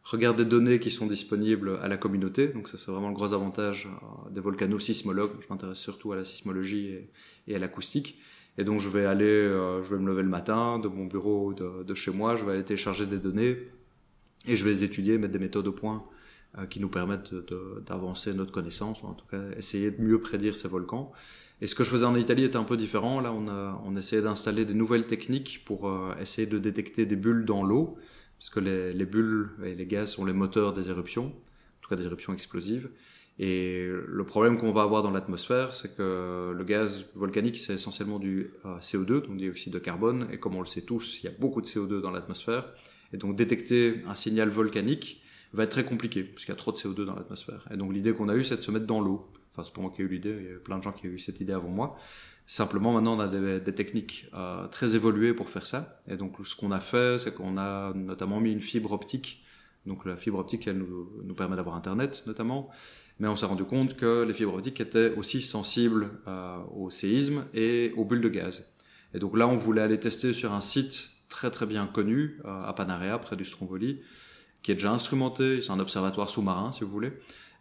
regarde 0.05 0.37
des 0.37 0.45
données 0.45 0.79
qui 0.79 0.91
sont 0.91 1.07
disponibles 1.07 1.79
à 1.83 1.89
la 1.89 1.97
communauté. 1.97 2.49
Donc 2.49 2.69
ça 2.69 2.77
c'est 2.77 2.91
vraiment 2.91 3.09
le 3.09 3.15
gros 3.15 3.33
avantage 3.33 3.89
euh, 3.89 4.31
des 4.31 4.41
volcanosismologues. 4.41 5.33
Je 5.41 5.47
m'intéresse 5.49 5.79
surtout 5.79 6.13
à 6.13 6.17
la 6.17 6.25
sismologie 6.25 6.89
et, 6.89 7.11
et 7.49 7.57
à 7.57 7.59
l'acoustique. 7.59 8.19
Et 8.59 8.65
donc 8.65 8.81
je 8.81 8.89
vais 8.91 9.07
aller, 9.07 9.49
je 9.83 9.95
vais 9.95 10.01
me 10.01 10.09
lever 10.09 10.23
le 10.23 10.29
matin 10.29 10.79
de 10.79 10.89
mon 10.89 11.07
bureau 11.07 11.55
de, 11.55 11.85
de, 11.85 11.95
chez 11.95 12.11
moi, 12.11 12.37
je 12.37 12.45
vais 12.45 12.53
aller 12.53 12.65
télécharger 12.65 13.07
des 13.07 13.17
données 13.17 13.57
et 14.47 14.57
je 14.57 14.65
vais 14.65 14.71
les 14.71 14.85
étudier, 14.85 15.17
mettre 15.19 15.33
des 15.33 15.39
méthodes 15.39 15.69
au 15.69 15.73
point 15.73 16.05
qui 16.69 16.81
nous 16.81 16.89
permettent 16.89 17.35
d'avancer 17.87 18.35
notre 18.35 18.53
connaissance, 18.53 19.03
ou 19.03 19.07
en 19.07 19.15
tout 19.15 19.27
cas 19.31 19.41
essayer 19.57 19.91
de 19.91 20.03
mieux 20.03 20.21
prédire 20.21 20.57
ces 20.57 20.69
volcans. 20.69 21.13
Et 21.61 21.67
ce 21.67 21.75
que 21.75 21.85
je 21.85 21.91
faisais 21.91 22.07
en 22.07 22.17
Italie 22.17 22.45
était 22.45 22.57
un 22.57 22.65
peu 22.65 22.77
différent. 22.77 23.21
Là, 23.21 23.33
on, 23.33 23.47
a, 23.49 23.81
on 23.85 23.95
essayait 23.97 24.23
d'installer 24.23 24.65
des 24.65 24.75
nouvelles 24.75 25.07
techniques 25.07 25.63
pour 25.65 25.93
essayer 26.21 26.47
de 26.47 26.59
détecter 26.59 27.07
des 27.07 27.17
bulles 27.17 27.45
dans 27.45 27.63
l'eau, 27.63 27.99
parce 28.39 28.51
que 28.51 28.61
les, 28.61 28.93
les 28.93 29.05
bulles 29.05 29.51
et 29.65 29.75
les 29.75 29.87
gaz 29.87 30.11
sont 30.11 30.25
les 30.25 30.33
moteurs 30.33 30.73
des 30.73 30.89
éruptions, 30.89 31.27
en 31.27 31.81
tout 31.83 31.91
cas 31.91 31.97
des 31.97 32.07
éruptions 32.07 32.33
explosives. 32.33 32.91
Et 33.43 33.89
le 34.07 34.25
problème 34.25 34.59
qu'on 34.59 34.71
va 34.71 34.83
avoir 34.83 35.03
dans 35.03 35.11
l'atmosphère, 35.11 35.73
c'est 35.73 35.97
que 35.97 36.53
le 36.55 36.65
gaz 36.65 37.07
volcanique, 37.15 37.57
c'est 37.57 37.73
essentiellement 37.73 38.19
du 38.19 38.51
euh, 38.67 38.79
CO2, 38.81 39.27
donc 39.27 39.39
dioxyde 39.39 39.73
de 39.73 39.79
carbone, 39.79 40.29
et 40.31 40.39
comme 40.39 40.57
on 40.57 40.61
le 40.61 40.67
sait 40.67 40.83
tous, 40.83 41.21
il 41.23 41.25
y 41.25 41.29
a 41.29 41.33
beaucoup 41.39 41.63
de 41.63 41.67
CO2 41.67 42.03
dans 42.03 42.11
l'atmosphère, 42.11 42.71
et 43.15 43.17
donc 43.17 43.37
détecter 43.37 44.03
un 44.07 44.15
signal 44.15 44.51
volcanique 44.51 45.23
va 45.53 45.65
être 45.65 45.71
très 45.71 45.85
compliqué, 45.85 46.23
parce 46.25 46.45
qu'il 46.45 46.53
y 46.53 46.57
a 46.57 46.59
trop 46.59 46.73
de 46.73 46.77
CO2 46.77 47.05
dans 47.05 47.15
l'atmosphère. 47.15 47.67
Et 47.73 47.77
donc 47.77 47.93
l'idée 47.93 48.13
qu'on 48.13 48.29
a 48.29 48.35
eue, 48.35 48.45
c'est 48.45 48.57
de 48.57 48.63
se 48.63 48.71
mettre 48.71 48.87
dans 48.87 49.01
l'eau. 49.01 49.29
Enfin, 49.53 49.65
c'est 49.65 49.75
pas 49.75 49.81
moi 49.81 49.93
qui 49.95 50.03
ai 50.03 50.05
eu 50.05 50.09
l'idée, 50.09 50.37
il 50.41 50.51
y 50.51 50.55
a 50.55 50.59
plein 50.59 50.79
de 50.79 50.83
gens 50.83 50.93
qui 50.93 51.09
ont 51.09 51.11
eu 51.11 51.19
cette 51.19 51.41
idée 51.41 51.53
avant 51.53 51.69
moi. 51.69 51.97
Simplement, 52.47 52.93
maintenant, 52.93 53.17
on 53.17 53.21
a 53.21 53.29
des, 53.61 53.75
techniques 53.75 54.27
euh, 54.35 54.67
très 54.69 54.97
évoluées 54.97 55.35
pour 55.35 55.51
faire 55.51 55.67
ça. 55.67 56.03
Et 56.09 56.17
donc, 56.17 56.37
ce 56.45 56.57
qu'on 56.57 56.73
a 56.73 56.81
fait, 56.81 57.19
c'est 57.21 57.33
qu'on 57.35 57.59
a 57.59 57.93
notamment 57.95 58.41
mis 58.41 58.53
une 58.53 58.61
fibre 58.61 58.93
optique. 58.93 59.45
Donc, 59.87 60.05
la 60.05 60.17
fibre 60.17 60.39
optique, 60.39 60.67
elle 60.67 60.79
nous, 60.79 61.11
nous 61.23 61.35
permet 61.35 61.57
d'avoir 61.57 61.77
Internet, 61.77 62.25
notamment 62.27 62.71
mais 63.21 63.29
on 63.29 63.37
s'est 63.37 63.47
rendu 63.47 63.65
compte 63.65 63.97
que 63.97 64.25
les 64.25 64.33
fibres 64.33 64.55
optiques 64.55 64.81
étaient 64.81 65.13
aussi 65.15 65.43
sensibles 65.43 66.11
euh, 66.27 66.57
au 66.75 66.89
séisme 66.89 67.45
et 67.55 67.93
aux 67.97 68.05
bulles 68.07 68.23
de 68.23 68.31
gaz. 68.31 68.75
Et 69.15 69.19
donc 69.19 69.37
là, 69.37 69.47
on 69.47 69.57
voulait 69.57 69.83
aller 69.83 70.01
tester 70.01 70.33
sur 70.33 70.55
un 70.55 70.63
site 70.63 71.11
très 71.29 71.51
très 71.51 71.67
bien 71.67 71.87
connu 71.87 72.41
euh, 72.47 72.65
à 72.65 72.73
Panarea, 72.73 73.19
près 73.19 73.37
du 73.37 73.45
Stromboli, 73.45 74.01
qui 74.63 74.73
est 74.73 74.75
déjà 74.75 74.93
instrumenté, 74.93 75.63
c'est 75.63 75.71
un 75.71 75.81
observatoire 75.81 76.29
sous-marin 76.29 76.73
si 76.73 76.85
vous 76.85 76.91
voulez. 76.91 77.13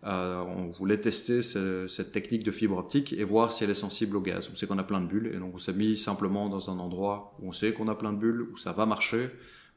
Euh, 0.05 0.41
on 0.41 0.69
voulait 0.69 0.99
tester 0.99 1.41
ce, 1.41 1.87
cette 1.87 2.13
technique 2.13 2.43
de 2.43 2.51
fibre 2.51 2.77
optique 2.77 3.11
et 3.11 3.23
voir 3.25 3.51
si 3.51 3.65
elle 3.65 3.69
est 3.69 3.73
sensible 3.73 4.15
au 4.15 4.21
gaz. 4.21 4.49
On 4.51 4.55
sait 4.55 4.65
qu'on 4.65 4.77
a 4.77 4.83
plein 4.83 5.01
de 5.01 5.07
bulles 5.07 5.31
et 5.33 5.37
donc 5.37 5.55
on 5.55 5.57
s'est 5.57 5.73
mis 5.73 5.97
simplement 5.97 6.47
dans 6.47 6.69
un 6.69 6.79
endroit 6.79 7.35
où 7.39 7.49
on 7.49 7.51
sait 7.51 7.73
qu'on 7.73 7.89
a 7.89 7.95
plein 7.95 8.13
de 8.13 8.17
bulles, 8.17 8.47
où 8.53 8.57
ça 8.57 8.71
va 8.71 8.85
marcher, 8.85 9.29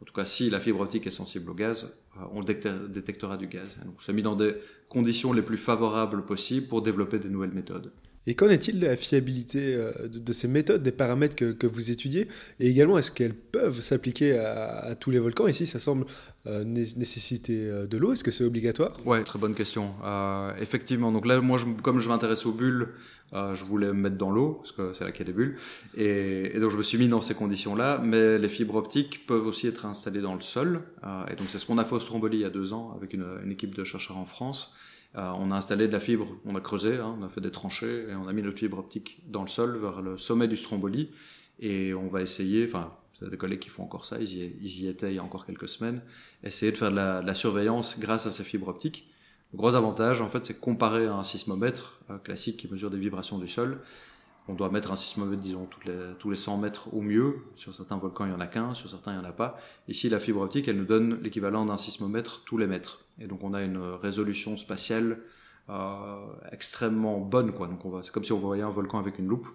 en 0.03 0.05
tout 0.05 0.13
cas, 0.13 0.25
si 0.25 0.51
la 0.51 0.59
fibre 0.59 0.81
optique 0.81 1.07
est 1.07 1.13
sensible 1.13 1.49
au 1.51 1.55
gaz, 1.55 1.95
euh, 2.19 2.25
on 2.33 2.43
détectera 2.43 3.37
du 3.37 3.47
gaz. 3.47 3.77
Donc, 3.85 3.95
on 3.99 4.01
s'est 4.01 4.13
mis 4.13 4.23
dans 4.23 4.35
des 4.35 4.57
conditions 4.89 5.33
les 5.33 5.43
plus 5.43 5.57
favorables 5.57 6.25
possibles 6.25 6.67
pour 6.67 6.83
développer 6.83 7.21
des 7.21 7.29
nouvelles 7.29 7.53
méthodes. 7.53 7.93
Et 8.27 8.35
qu'en 8.35 8.49
est-il 8.49 8.79
de 8.79 8.87
la 8.87 8.97
fiabilité 8.97 9.75
euh, 9.75 9.91
de, 10.07 10.33
ces 10.33 10.47
méthodes, 10.47 10.83
des 10.83 10.93
paramètres 10.93 11.35
que, 11.35 11.67
vous 11.67 11.91
étudiez 11.91 12.29
Et 12.61 12.69
également, 12.69 12.99
est-ce 12.99 13.11
qu'elles 13.11 13.35
peuvent 13.35 13.81
s'appliquer 13.81 14.39
à, 14.39 14.95
tous 14.99 15.11
les 15.11 15.19
volcans 15.19 15.49
Ici, 15.49 15.67
ça 15.67 15.81
semble 15.81 16.07
euh, 16.47 16.63
nécessiter 16.65 17.69
euh, 17.69 17.87
de 17.87 17.97
l'eau. 17.97 18.13
Est-ce 18.13 18.23
que 18.23 18.31
c'est 18.31 18.45
obligatoire? 18.45 18.97
Ouais, 19.05 19.25
très 19.25 19.39
bonne 19.39 19.55
question. 19.55 19.95
effectivement, 20.61 21.11
donc 21.11 21.27
là, 21.27 21.41
moi, 21.41 21.59
comme 21.83 21.99
je 21.99 22.09
m'intéresse 22.09 22.47
aux 22.47 22.53
bulles, 22.53 22.89
je 23.33 23.65
voulais 23.65 23.87
me 23.87 23.95
mettre 23.95 24.19
dans 24.19 24.31
l'eau, 24.31 24.61
parce 24.61 24.73
que 24.73 24.93
c'est 24.93 25.05
là 25.05 25.11
qu'il 25.11 25.27
y 25.27 25.31
a 25.31 25.33
des 25.33 25.37
bulles. 25.37 25.57
Et, 25.97 26.61
donc, 26.61 26.71
je 26.71 26.77
me 26.77 26.83
suis 26.83 26.99
mis 26.99 27.09
dans 27.09 27.23
ces 27.23 27.35
conditions-là. 27.35 28.01
Mais 28.05 28.39
les 28.39 28.49
fibres 28.49 28.77
optiques 28.77 29.27
peuvent 29.27 29.47
aussi 29.47 29.67
être 29.67 29.87
installées 29.87 30.21
dans 30.21 30.35
le 30.35 30.43
sol. 30.43 30.83
et 31.29 31.35
donc, 31.35 31.49
c'est 31.49 31.59
ce 31.59 31.67
qu'on 31.67 31.79
a 31.79 31.85
fait 31.85 31.95
au 31.95 32.01
Stromboli 32.01 32.39
il 32.39 32.43
y 32.43 32.45
a 32.45 32.51
deux 32.51 32.73
ans 32.73 32.95
avec 32.97 33.15
une 33.15 33.51
équipe 33.51 33.75
de 33.75 33.83
chercheurs 33.83 34.19
en 34.19 34.27
France. 34.27 34.77
Euh, 35.17 35.31
on 35.37 35.51
a 35.51 35.57
installé 35.57 35.89
de 35.89 35.93
la 35.93 36.01
fibre, 36.01 36.27
on 36.47 36.57
a 36.57 36.61
creusé, 36.61 36.97
hein, 36.97 37.17
on 37.21 37.23
a 37.23 37.29
fait 37.29 37.41
des 37.41 37.51
tranchées 37.51 38.07
et 38.09 38.15
on 38.15 38.29
a 38.29 38.33
mis 38.33 38.43
notre 38.43 38.59
fibre 38.59 38.79
optique 38.79 39.23
dans 39.27 39.43
le 39.43 39.49
sol 39.49 39.77
vers 39.77 40.01
le 40.01 40.17
sommet 40.17 40.49
du 40.49 40.57
Stromboli 40.57 41.11
et 41.61 41.93
on 41.93 42.09
va 42.09 42.23
essayer, 42.23 42.65
enfin, 42.67 42.93
des 43.21 43.37
collègues 43.37 43.61
qui 43.61 43.69
font 43.69 43.83
encore 43.83 44.05
ça, 44.05 44.19
ils 44.21 44.81
y, 44.81 44.89
étaient 44.89 45.13
il 45.13 45.17
y 45.17 45.19
a 45.19 45.23
encore 45.23 45.45
quelques 45.47 45.69
semaines, 45.69 46.03
essayer 46.43 46.73
de 46.73 46.77
faire 46.77 46.91
de 46.91 46.97
la, 46.97 47.35
surveillance 47.35 47.99
grâce 47.99 48.27
à 48.27 48.31
ces 48.31 48.43
fibres 48.43 48.69
optiques. 48.69 49.09
Le 49.53 49.59
gros 49.59 49.75
avantage, 49.75 50.23
en 50.23 50.29
fait, 50.29 50.45
c'est 50.45 50.59
comparer 50.59 51.07
à 51.07 51.15
un 51.15 51.25
sismomètre 51.25 52.01
euh, 52.11 52.19
classique 52.19 52.57
qui 52.57 52.69
mesure 52.69 52.91
des 52.91 52.99
vibrations 52.99 53.39
du 53.39 53.47
sol, 53.47 53.81
on 54.49 54.55
doit 54.55 54.71
mettre 54.71 54.93
un 54.93 54.97
sismomètre, 54.97 55.41
disons, 55.41 55.69
les, 55.87 56.15
tous 56.19 56.31
les 56.31 56.37
100 56.37 56.59
mètres 56.59 56.93
au 56.93 57.01
mieux. 57.01 57.37
Sur 57.55 57.75
certains 57.75 57.97
volcans, 57.97 58.25
il 58.25 58.31
n'y 58.31 58.35
en 58.35 58.41
a 58.41 58.47
qu'un, 58.47 58.75
sur 58.75 58.91
certains, 58.91 59.13
il 59.13 59.19
n'y 59.19 59.25
en 59.25 59.29
a 59.29 59.33
pas. 59.33 59.59
Ici, 59.89 60.09
la 60.09 60.19
fibre 60.19 60.41
optique, 60.41 60.67
elle 60.67 60.77
nous 60.77 60.85
donne 60.85 61.21
l'équivalent 61.23 61.65
d'un 61.65 61.77
sismomètre 61.77 62.43
tous 62.45 62.59
les 62.59 62.67
mètres. 62.67 63.05
Et 63.21 63.27
donc, 63.27 63.45
on 63.45 63.55
a 63.55 63.63
une 63.63 63.79
résolution 63.79 64.57
spatiale 64.57 65.21
euh, 65.71 66.17
extrêmement 66.51 67.21
bonne, 67.21 67.53
quoi. 67.53 67.69
Donc, 67.69 67.85
on 67.85 67.91
va, 67.91 68.03
c'est 68.03 68.13
comme 68.13 68.25
si 68.25 68.33
on 68.33 68.39
voyait 68.39 68.65
un 68.65 68.71
volcan 68.71 68.99
avec 68.99 69.19
une 69.21 69.29
loupe. 69.29 69.47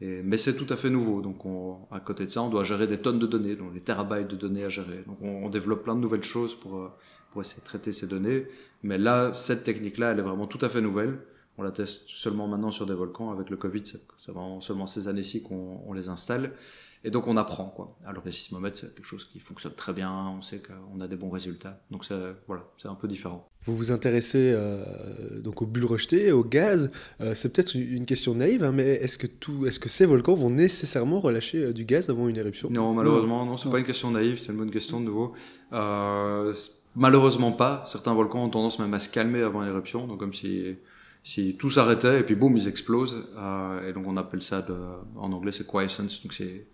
Et, 0.00 0.22
mais 0.22 0.38
c'est 0.38 0.56
tout 0.56 0.72
à 0.72 0.76
fait 0.76 0.88
nouveau. 0.88 1.20
Donc, 1.20 1.44
on, 1.44 1.86
à 1.90 2.00
côté 2.00 2.24
de 2.24 2.30
ça, 2.30 2.40
on 2.40 2.48
doit 2.48 2.64
gérer 2.64 2.86
des 2.86 2.98
tonnes 2.98 3.18
de 3.18 3.26
données, 3.26 3.56
donc 3.56 3.74
des 3.74 3.82
terabytes 3.82 4.28
de 4.28 4.36
données 4.36 4.64
à 4.64 4.70
gérer. 4.70 5.04
Donc, 5.06 5.18
on, 5.20 5.44
on 5.44 5.50
développe 5.50 5.84
plein 5.84 5.94
de 5.94 6.00
nouvelles 6.00 6.22
choses 6.22 6.54
pour, 6.54 6.90
pour 7.30 7.42
essayer 7.42 7.60
de 7.60 7.66
traiter 7.66 7.92
ces 7.92 8.06
données. 8.06 8.46
Mais 8.82 8.96
là, 8.96 9.34
cette 9.34 9.64
technique-là, 9.64 10.12
elle 10.12 10.18
est 10.20 10.22
vraiment 10.22 10.46
tout 10.46 10.64
à 10.64 10.70
fait 10.70 10.80
nouvelle. 10.80 11.18
On 11.60 11.62
la 11.62 11.72
teste 11.72 12.08
seulement 12.08 12.48
maintenant 12.48 12.70
sur 12.70 12.86
des 12.86 12.94
volcans. 12.94 13.30
Avec 13.32 13.50
le 13.50 13.58
Covid, 13.58 13.82
c'est 13.84 14.32
vraiment 14.32 14.62
seulement 14.62 14.86
ces 14.86 15.08
années-ci 15.08 15.42
qu'on 15.42 15.92
les 15.92 16.08
installe. 16.08 16.54
Et 17.04 17.10
donc 17.10 17.26
on 17.26 17.36
apprend 17.36 17.66
quoi. 17.66 17.98
Alors 18.06 18.22
les 18.24 18.32
sismomètres, 18.32 18.78
c'est 18.78 18.94
quelque 18.94 19.04
chose 19.04 19.26
qui 19.26 19.40
fonctionne 19.40 19.74
très 19.74 19.92
bien. 19.92 20.10
On 20.10 20.40
sait 20.40 20.62
qu'on 20.62 21.02
a 21.02 21.06
des 21.06 21.16
bons 21.16 21.28
résultats. 21.28 21.78
Donc 21.90 22.06
c'est 22.06 22.18
voilà, 22.46 22.64
c'est 22.78 22.88
un 22.88 22.94
peu 22.94 23.08
différent. 23.08 23.46
Vous 23.66 23.76
vous 23.76 23.92
intéressez 23.92 24.52
euh, 24.54 24.82
donc 25.42 25.60
aux 25.60 25.66
bulles 25.66 25.84
rejetées, 25.84 26.32
au 26.32 26.42
gaz. 26.42 26.90
Euh, 27.20 27.34
c'est 27.34 27.52
peut-être 27.52 27.74
une 27.74 28.06
question 28.06 28.34
naïve, 28.34 28.64
hein, 28.64 28.72
mais 28.72 28.92
est-ce 28.94 29.18
que 29.18 29.26
tout, 29.26 29.66
est-ce 29.66 29.78
que 29.78 29.90
ces 29.90 30.06
volcans 30.06 30.32
vont 30.32 30.48
nécessairement 30.48 31.20
relâcher 31.20 31.64
euh, 31.64 31.72
du 31.74 31.84
gaz 31.84 32.08
avant 32.08 32.26
une 32.26 32.38
éruption? 32.38 32.70
Non, 32.70 32.94
malheureusement, 32.94 33.44
non. 33.44 33.58
C'est 33.58 33.68
pas 33.68 33.80
une 33.80 33.84
question 33.84 34.10
naïve. 34.10 34.38
C'est 34.38 34.52
une 34.52 34.58
bonne 34.58 34.70
question 34.70 34.98
de 34.98 35.04
nouveau. 35.04 35.34
malheureusement 36.96 37.52
pas. 37.52 37.84
Certains 37.86 38.14
volcans 38.14 38.44
ont 38.44 38.48
tendance 38.48 38.78
même 38.78 38.94
à 38.94 38.98
se 38.98 39.10
calmer 39.10 39.42
avant 39.42 39.60
l'éruption, 39.60 40.06
donc 40.06 40.20
comme 40.20 40.32
si 40.32 40.76
si 41.22 41.56
tout 41.56 41.70
s'arrêtait 41.70 42.20
et 42.20 42.22
puis 42.22 42.34
boum 42.34 42.56
ils 42.56 42.68
explosent 42.68 43.28
euh, 43.36 43.88
et 43.88 43.92
donc 43.92 44.06
on 44.06 44.16
appelle 44.16 44.42
ça 44.42 44.62
de, 44.62 44.74
en 45.16 45.32
anglais 45.32 45.52
c'est 45.52 45.66
quiescence. 45.66 46.22
Donc 46.22 46.32
c'est 46.32 46.66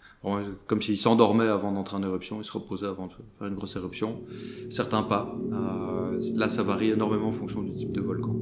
comme 0.66 0.82
s'ils 0.82 0.96
s'endormaient 0.96 1.46
avant 1.46 1.70
d'entrer 1.70 1.96
en 1.96 2.02
éruption 2.02 2.40
ils 2.40 2.44
se 2.44 2.52
reposaient 2.52 2.86
avant 2.86 3.06
de 3.06 3.12
faire 3.12 3.46
une 3.46 3.54
grosse 3.54 3.76
éruption. 3.76 4.20
Certains 4.70 5.02
pas. 5.02 5.32
Euh, 5.52 6.20
là 6.34 6.48
ça 6.48 6.62
varie 6.62 6.90
énormément 6.90 7.28
en 7.28 7.32
fonction 7.32 7.62
du 7.62 7.72
type 7.74 7.92
de 7.92 8.00
volcan 8.00 8.36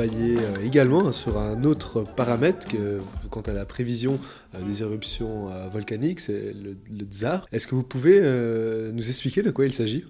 Euh, 0.00 0.64
également 0.64 1.12
sur 1.12 1.38
un 1.38 1.64
autre 1.64 2.02
paramètre 2.02 2.68
que, 2.68 3.00
quant 3.30 3.40
à 3.42 3.52
la 3.52 3.64
prévision 3.64 4.20
euh, 4.54 4.60
des 4.60 4.82
éruptions 4.82 5.50
euh, 5.50 5.68
volcaniques, 5.68 6.20
c'est 6.20 6.52
le, 6.52 7.04
tsar. 7.04 7.46
Est-ce 7.52 7.66
que 7.66 7.74
vous 7.74 7.82
pouvez 7.82 8.20
nous 8.92 9.08
expliquer 9.08 9.42
de 9.42 9.50
quoi 9.50 9.64
il 9.64 9.72
s'agit? 9.72 10.04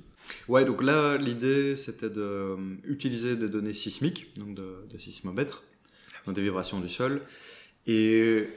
Ouais, 0.48 0.64
donc 0.64 0.82
là, 0.82 1.16
l'idée, 1.16 1.76
c'était 1.76 2.10
d'utiliser 2.10 3.36
des 3.36 3.48
données 3.48 3.74
sismiques, 3.74 4.36
donc 4.36 4.54
de, 4.54 4.86
de 4.92 4.98
sismomètres, 4.98 5.62
donc 6.26 6.34
des 6.34 6.42
vibrations 6.42 6.80
du 6.80 6.88
sol, 6.88 7.22
et 7.86 8.48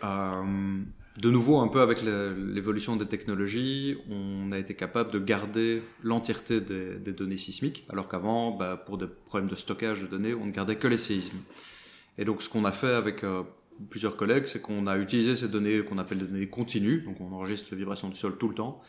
de 1.20 1.30
nouveau, 1.30 1.60
un 1.60 1.68
peu 1.68 1.82
avec 1.82 2.02
l'évolution 2.02 2.96
des 2.96 3.06
technologies, 3.06 3.98
on 4.10 4.54
a 4.54 4.58
été 4.58 4.74
capable 4.74 5.12
de 5.12 5.20
garder 5.20 5.82
l'entièreté 6.02 6.62
des, 6.62 7.12
données 7.12 7.36
sismiques, 7.36 7.86
alors 7.90 8.08
qu'avant, 8.08 8.52
bah, 8.52 8.78
pour 8.78 8.98
des 8.98 9.08
problèmes 9.08 9.50
de 9.50 9.56
stockage 9.56 10.02
de 10.02 10.08
données, 10.08 10.34
on 10.34 10.46
ne 10.46 10.52
gardait 10.52 10.78
que 10.78 10.88
les 10.88 10.98
séismes. 10.98 11.40
Et 12.18 12.24
donc, 12.24 12.42
ce 12.42 12.48
qu'on 12.48 12.64
a 12.64 12.72
fait 12.72 12.94
avec 12.94 13.26
euh, 13.26 13.44
plusieurs 13.90 14.16
collègues, 14.16 14.46
c'est 14.46 14.62
qu'on 14.62 14.88
a 14.88 14.98
utilisé 14.98 15.36
ces 15.36 15.50
données 15.50 15.84
qu'on 15.84 15.98
appelle 15.98 16.20
des 16.20 16.26
données 16.26 16.48
continues, 16.48 17.02
donc 17.02 17.20
on 17.20 17.34
enregistre 17.34 17.68
les 17.72 17.78
vibrations 17.78 18.08
du 18.08 18.16
sol 18.16 18.38
tout 18.38 18.48
le 18.48 18.56
temps, 18.56 18.80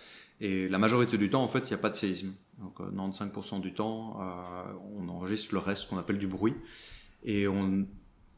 et 0.41 0.69
la 0.69 0.79
majorité 0.79 1.19
du 1.19 1.31
temps, 1.31 1.43
en 1.43 1.49
fait, 1.49 1.61
il 1.61 1.69
n'y 1.69 1.75
a 1.75 1.79
pas 1.79 1.91
de 1.91 1.97
séisme. 1.97 2.33
Donc, 2.59 2.79
95% 2.79 3.57
euh, 3.57 3.59
du 3.59 3.73
temps, 3.75 4.21
euh, 4.21 4.73
on 4.97 5.09
enregistre 5.09 5.53
le 5.53 5.59
reste 5.59 5.89
qu'on 5.89 5.99
appelle 5.99 6.19
du 6.19 6.29
bruit, 6.29 6.55
et 7.25 7.49
on 7.49 7.89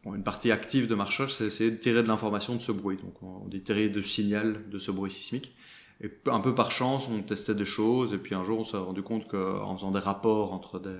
une 0.06 0.24
partie 0.24 0.50
active 0.50 0.88
de 0.88 0.94
ma 0.94 1.04
recherche, 1.04 1.34
c'est 1.34 1.46
essayer 1.46 1.70
de 1.70 1.76
tirer 1.76 2.02
de 2.02 2.08
l'information 2.08 2.56
de 2.56 2.60
ce 2.60 2.72
bruit. 2.72 2.96
Donc, 2.96 3.22
on 3.22 3.46
dit 3.48 3.60
tirer 3.60 3.88
de 3.88 4.02
signal 4.02 4.68
de 4.68 4.78
ce 4.78 4.90
bruit 4.90 5.10
sismique. 5.10 5.54
Et 6.00 6.10
un 6.26 6.40
peu 6.40 6.54
par 6.54 6.72
chance, 6.72 7.08
on 7.08 7.22
testait 7.22 7.54
des 7.54 7.64
choses, 7.64 8.12
et 8.12 8.18
puis 8.18 8.34
un 8.34 8.42
jour, 8.42 8.58
on 8.58 8.64
s'est 8.64 8.76
rendu 8.76 9.02
compte 9.02 9.28
qu'en 9.28 9.76
faisant 9.76 9.92
des 9.92 10.00
rapports 10.00 10.52
entre 10.52 10.80
des, 10.80 10.96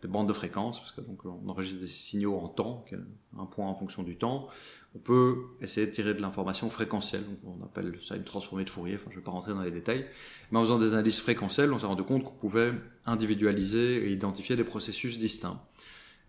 des, 0.00 0.08
bandes 0.08 0.28
de 0.28 0.32
fréquences, 0.32 0.80
parce 0.80 0.92
que 0.92 1.02
donc 1.02 1.26
on 1.26 1.46
enregistre 1.46 1.80
des 1.80 1.86
signaux 1.86 2.38
en 2.38 2.48
temps, 2.48 2.86
un 3.38 3.44
point 3.44 3.66
en 3.66 3.74
fonction 3.74 4.02
du 4.02 4.16
temps, 4.16 4.48
on 4.94 4.98
peut 4.98 5.36
essayer 5.60 5.86
de 5.86 5.92
tirer 5.92 6.14
de 6.14 6.22
l'information 6.22 6.70
fréquentielle. 6.70 7.24
On 7.44 7.62
appelle 7.62 7.98
ça 8.02 8.16
une 8.16 8.24
transformée 8.24 8.64
de 8.64 8.70
Fourier. 8.70 8.96
Enfin, 8.96 9.10
je 9.10 9.16
ne 9.16 9.20
vais 9.20 9.24
pas 9.24 9.30
rentrer 9.30 9.52
dans 9.52 9.62
les 9.62 9.70
détails, 9.70 10.06
mais 10.50 10.58
en 10.58 10.62
faisant 10.62 10.78
des 10.78 10.94
analyses 10.94 11.20
fréquentielles, 11.20 11.72
on 11.72 11.78
s'est 11.78 11.86
rendu 11.86 12.02
compte 12.02 12.24
qu'on 12.24 12.32
pouvait 12.32 12.72
individualiser 13.04 14.06
et 14.06 14.10
identifier 14.10 14.56
des 14.56 14.64
processus 14.64 15.18
distincts. 15.18 15.60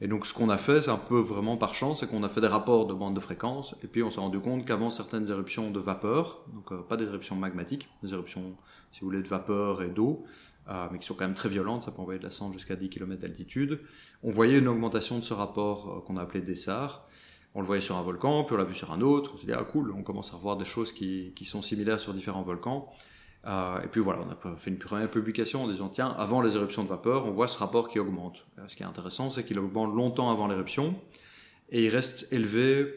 Et 0.04 0.08
donc 0.08 0.26
ce 0.26 0.34
qu'on 0.34 0.50
a 0.50 0.58
fait, 0.58 0.82
c'est 0.82 0.90
un 0.90 0.98
peu 0.98 1.20
vraiment 1.20 1.58
par 1.58 1.76
chance, 1.76 2.00
c'est 2.00 2.08
qu'on 2.08 2.24
a 2.24 2.30
fait 2.30 2.42
des 2.42 2.48
rapports 2.48 2.88
de 2.88 2.94
bande 2.94 3.14
de 3.14 3.20
fréquence, 3.20 3.76
et 3.84 3.88
puis 3.88 4.02
on 4.02 4.10
s'est 4.10 4.20
rendu 4.20 4.40
compte 4.40 4.66
qu'avant 4.66 4.90
certaines 4.90 5.30
éruptions 5.30 5.70
de 5.70 5.80
vapeur, 5.80 6.44
donc 6.52 6.72
euh, 6.72 6.82
pas 6.82 6.98
des 6.98 7.06
éruptions 7.06 7.36
magmatiques, 7.36 7.88
des 8.02 8.14
éruptions, 8.14 8.56
si 8.92 9.02
vous 9.02 9.08
voulez, 9.08 9.22
de 9.22 9.28
vapeur 9.28 9.84
et 9.84 9.90
d'eau, 9.90 10.26
euh, 10.70 10.88
mais 10.92 10.98
qui 10.98 11.06
sont 11.06 11.14
quand 11.14 11.26
même 11.26 11.36
très 11.36 11.50
violentes, 11.50 11.84
ça 11.84 11.92
peut 11.92 12.02
envoyer 12.02 12.20
de 12.20 12.24
la 12.24 12.32
cendre 12.32 12.54
jusqu'à 12.54 12.76
10 12.76 12.90
km 12.90 13.22
d'altitude, 13.22 13.80
on 14.24 14.32
voyait 14.32 14.58
une 14.58 14.68
augmentation 14.68 15.20
de 15.20 15.24
ce 15.24 15.36
rapport 15.36 15.90
euh, 15.90 16.02
qu'on 16.02 16.18
a 16.18 16.24
appelé 16.24 16.42
Dessart. 16.42 17.08
On 17.54 17.60
le 17.60 17.68
voyait 17.68 17.82
sur 17.82 17.98
un 17.98 18.02
volcan, 18.02 18.46
puis 18.46 18.56
on 18.56 18.58
l'a 18.58 18.64
vu 18.64 18.74
sur 18.74 18.94
un 18.94 19.02
autre, 19.02 19.32
on 19.34 19.38
s'est 19.38 19.46
dit, 19.46 19.52
ah 19.52 19.66
cool, 19.66 19.92
on 19.92 20.04
commence 20.04 20.34
à 20.34 20.38
voir 20.38 20.56
des 20.56 20.64
choses 20.64 20.94
qui 20.94 21.36
sont 21.44 21.62
similaires 21.62 22.00
sur 22.00 22.14
différents 22.14 22.44
volcans. 22.44 22.90
Euh, 23.48 23.82
et 23.82 23.88
puis 23.88 24.02
voilà, 24.02 24.22
on 24.22 24.30
a 24.30 24.56
fait 24.58 24.70
une 24.70 24.78
première 24.78 25.10
publication 25.10 25.64
en 25.64 25.68
disant 25.68 25.90
tiens, 25.90 26.10
avant 26.18 26.42
les 26.42 26.56
éruptions 26.56 26.84
de 26.84 26.90
vapeur, 26.90 27.26
on 27.26 27.32
voit 27.32 27.48
ce 27.48 27.58
rapport 27.58 27.90
qui 27.90 28.00
augmente. 28.00 28.46
Euh, 28.60 28.64
ce 28.68 28.76
qui 28.76 28.84
est 28.84 28.86
intéressant, 28.86 29.30
c'est 29.30 29.44
qu'il 29.44 29.58
augmente 29.60 29.96
longtemps 29.96 30.30
avant 30.30 30.48
l'éruption 30.48 30.96
et 31.70 31.86
il 31.86 31.90
reste 31.90 32.32
élevé 32.32 32.94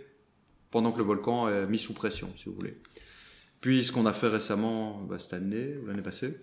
pendant 0.70 0.92
que 0.92 0.98
le 0.98 1.04
volcan 1.04 1.48
est 1.48 1.66
mis 1.66 1.78
sous 1.78 1.94
pression, 1.94 2.28
si 2.36 2.46
vous 2.46 2.54
voulez. 2.54 2.76
Puis 3.60 3.84
ce 3.84 3.92
qu'on 3.92 4.06
a 4.06 4.12
fait 4.12 4.28
récemment, 4.28 5.00
bah, 5.08 5.18
cette 5.18 5.32
année 5.32 5.76
ou 5.82 5.86
l'année 5.86 6.02
passée, 6.02 6.36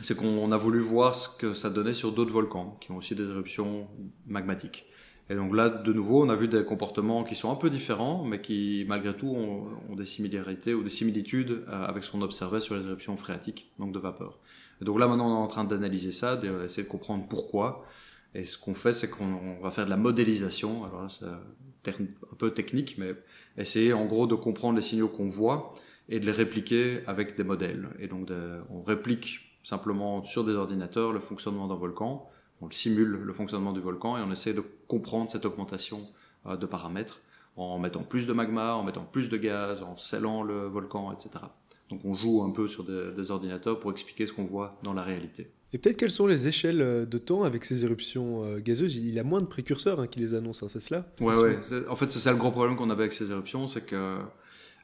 c'est 0.00 0.16
qu'on 0.16 0.50
a 0.50 0.56
voulu 0.56 0.80
voir 0.80 1.14
ce 1.14 1.28
que 1.28 1.54
ça 1.54 1.70
donnait 1.70 1.94
sur 1.94 2.12
d'autres 2.12 2.32
volcans 2.32 2.76
qui 2.80 2.90
ont 2.90 2.96
aussi 2.96 3.14
des 3.14 3.22
éruptions 3.22 3.86
magmatiques. 4.26 4.86
Et 5.30 5.34
donc 5.36 5.54
là, 5.54 5.70
de 5.70 5.92
nouveau, 5.92 6.22
on 6.22 6.28
a 6.28 6.36
vu 6.36 6.48
des 6.48 6.64
comportements 6.64 7.24
qui 7.24 7.34
sont 7.34 7.50
un 7.50 7.54
peu 7.54 7.70
différents, 7.70 8.24
mais 8.24 8.42
qui, 8.42 8.84
malgré 8.86 9.16
tout, 9.16 9.28
ont, 9.28 9.94
des 9.94 10.04
similarités 10.04 10.74
ou 10.74 10.82
des 10.82 10.90
similitudes 10.90 11.64
euh, 11.68 11.84
avec 11.84 12.04
ce 12.04 12.10
qu'on 12.10 12.20
observait 12.20 12.60
sur 12.60 12.76
les 12.76 12.86
éruptions 12.86 13.16
phréatiques, 13.16 13.70
donc 13.78 13.92
de 13.92 13.98
vapeur. 13.98 14.38
Et 14.82 14.84
donc 14.84 14.98
là, 14.98 15.06
maintenant, 15.06 15.28
on 15.28 15.40
est 15.40 15.44
en 15.44 15.46
train 15.46 15.64
d'analyser 15.64 16.12
ça, 16.12 16.36
d'essayer 16.36 16.82
de 16.82 16.88
comprendre 16.88 17.26
pourquoi. 17.28 17.86
Et 18.34 18.44
ce 18.44 18.58
qu'on 18.58 18.74
fait, 18.74 18.92
c'est 18.92 19.08
qu'on 19.08 19.60
va 19.62 19.70
faire 19.70 19.86
de 19.86 19.90
la 19.90 19.96
modélisation. 19.96 20.84
Alors 20.84 21.02
là, 21.02 21.08
c'est 21.08 21.90
un 21.90 22.36
peu 22.36 22.50
technique, 22.50 22.96
mais 22.98 23.14
essayer 23.56 23.92
en 23.92 24.04
gros 24.04 24.26
de 24.26 24.34
comprendre 24.34 24.76
les 24.76 24.82
signaux 24.82 25.08
qu'on 25.08 25.28
voit 25.28 25.74
et 26.08 26.20
de 26.20 26.26
les 26.26 26.32
répliquer 26.32 27.00
avec 27.06 27.36
des 27.36 27.44
modèles. 27.44 27.88
Et 27.98 28.08
donc, 28.08 28.28
on 28.70 28.82
réplique 28.82 29.40
simplement 29.62 30.22
sur 30.24 30.44
des 30.44 30.52
ordinateurs 30.52 31.12
le 31.12 31.20
fonctionnement 31.20 31.68
d'un 31.68 31.76
volcan 31.76 32.28
on 32.60 32.70
simule 32.70 33.20
le 33.22 33.32
fonctionnement 33.32 33.72
du 33.72 33.80
volcan 33.80 34.16
et 34.16 34.22
on 34.22 34.30
essaie 34.30 34.54
de 34.54 34.62
comprendre 34.86 35.30
cette 35.30 35.44
augmentation 35.44 36.06
euh, 36.46 36.56
de 36.56 36.66
paramètres 36.66 37.20
en 37.56 37.78
mettant 37.78 38.02
plus 38.02 38.26
de 38.26 38.32
magma, 38.32 38.74
en 38.74 38.82
mettant 38.82 39.04
plus 39.04 39.28
de 39.28 39.36
gaz, 39.36 39.82
en 39.82 39.96
scellant 39.96 40.42
le 40.42 40.66
volcan, 40.66 41.12
etc. 41.12 41.44
Donc 41.88 42.04
on 42.04 42.14
joue 42.14 42.42
un 42.42 42.50
peu 42.50 42.66
sur 42.66 42.84
des, 42.84 43.30
ordinateurs 43.30 43.78
pour 43.78 43.92
expliquer 43.92 44.26
ce 44.26 44.32
qu'on 44.32 44.44
voit 44.44 44.78
dans 44.82 44.92
la 44.92 45.02
réalité. 45.02 45.50
Et 45.72 45.78
peut-être 45.78 45.96
quelles 45.96 46.10
sont 46.10 46.26
les 46.26 46.48
échelles 46.48 46.82
euh, 46.82 47.04
de 47.04 47.18
temps 47.18 47.44
avec 47.44 47.64
ces 47.64 47.84
éruptions 47.84 48.44
euh, 48.44 48.58
gazeuses? 48.58 48.96
Il 48.96 49.12
y 49.12 49.18
a 49.18 49.24
moins 49.24 49.40
de 49.40 49.46
précurseurs 49.46 50.00
hein, 50.00 50.06
qui 50.06 50.20
les 50.20 50.34
annoncent, 50.34 50.66
hein, 50.66 50.68
c'est 50.68 50.80
cela? 50.80 51.06
Ouais, 51.20 51.36
ouais. 51.36 51.58
En 51.88 51.96
fait, 51.96 52.12
c'est 52.12 52.20
ça 52.20 52.32
le 52.32 52.38
gros 52.38 52.50
problème 52.50 52.76
qu'on 52.76 52.90
avait 52.90 53.02
avec 53.02 53.12
ces 53.12 53.30
éruptions, 53.30 53.66
c'est 53.66 53.84
que 53.86 54.18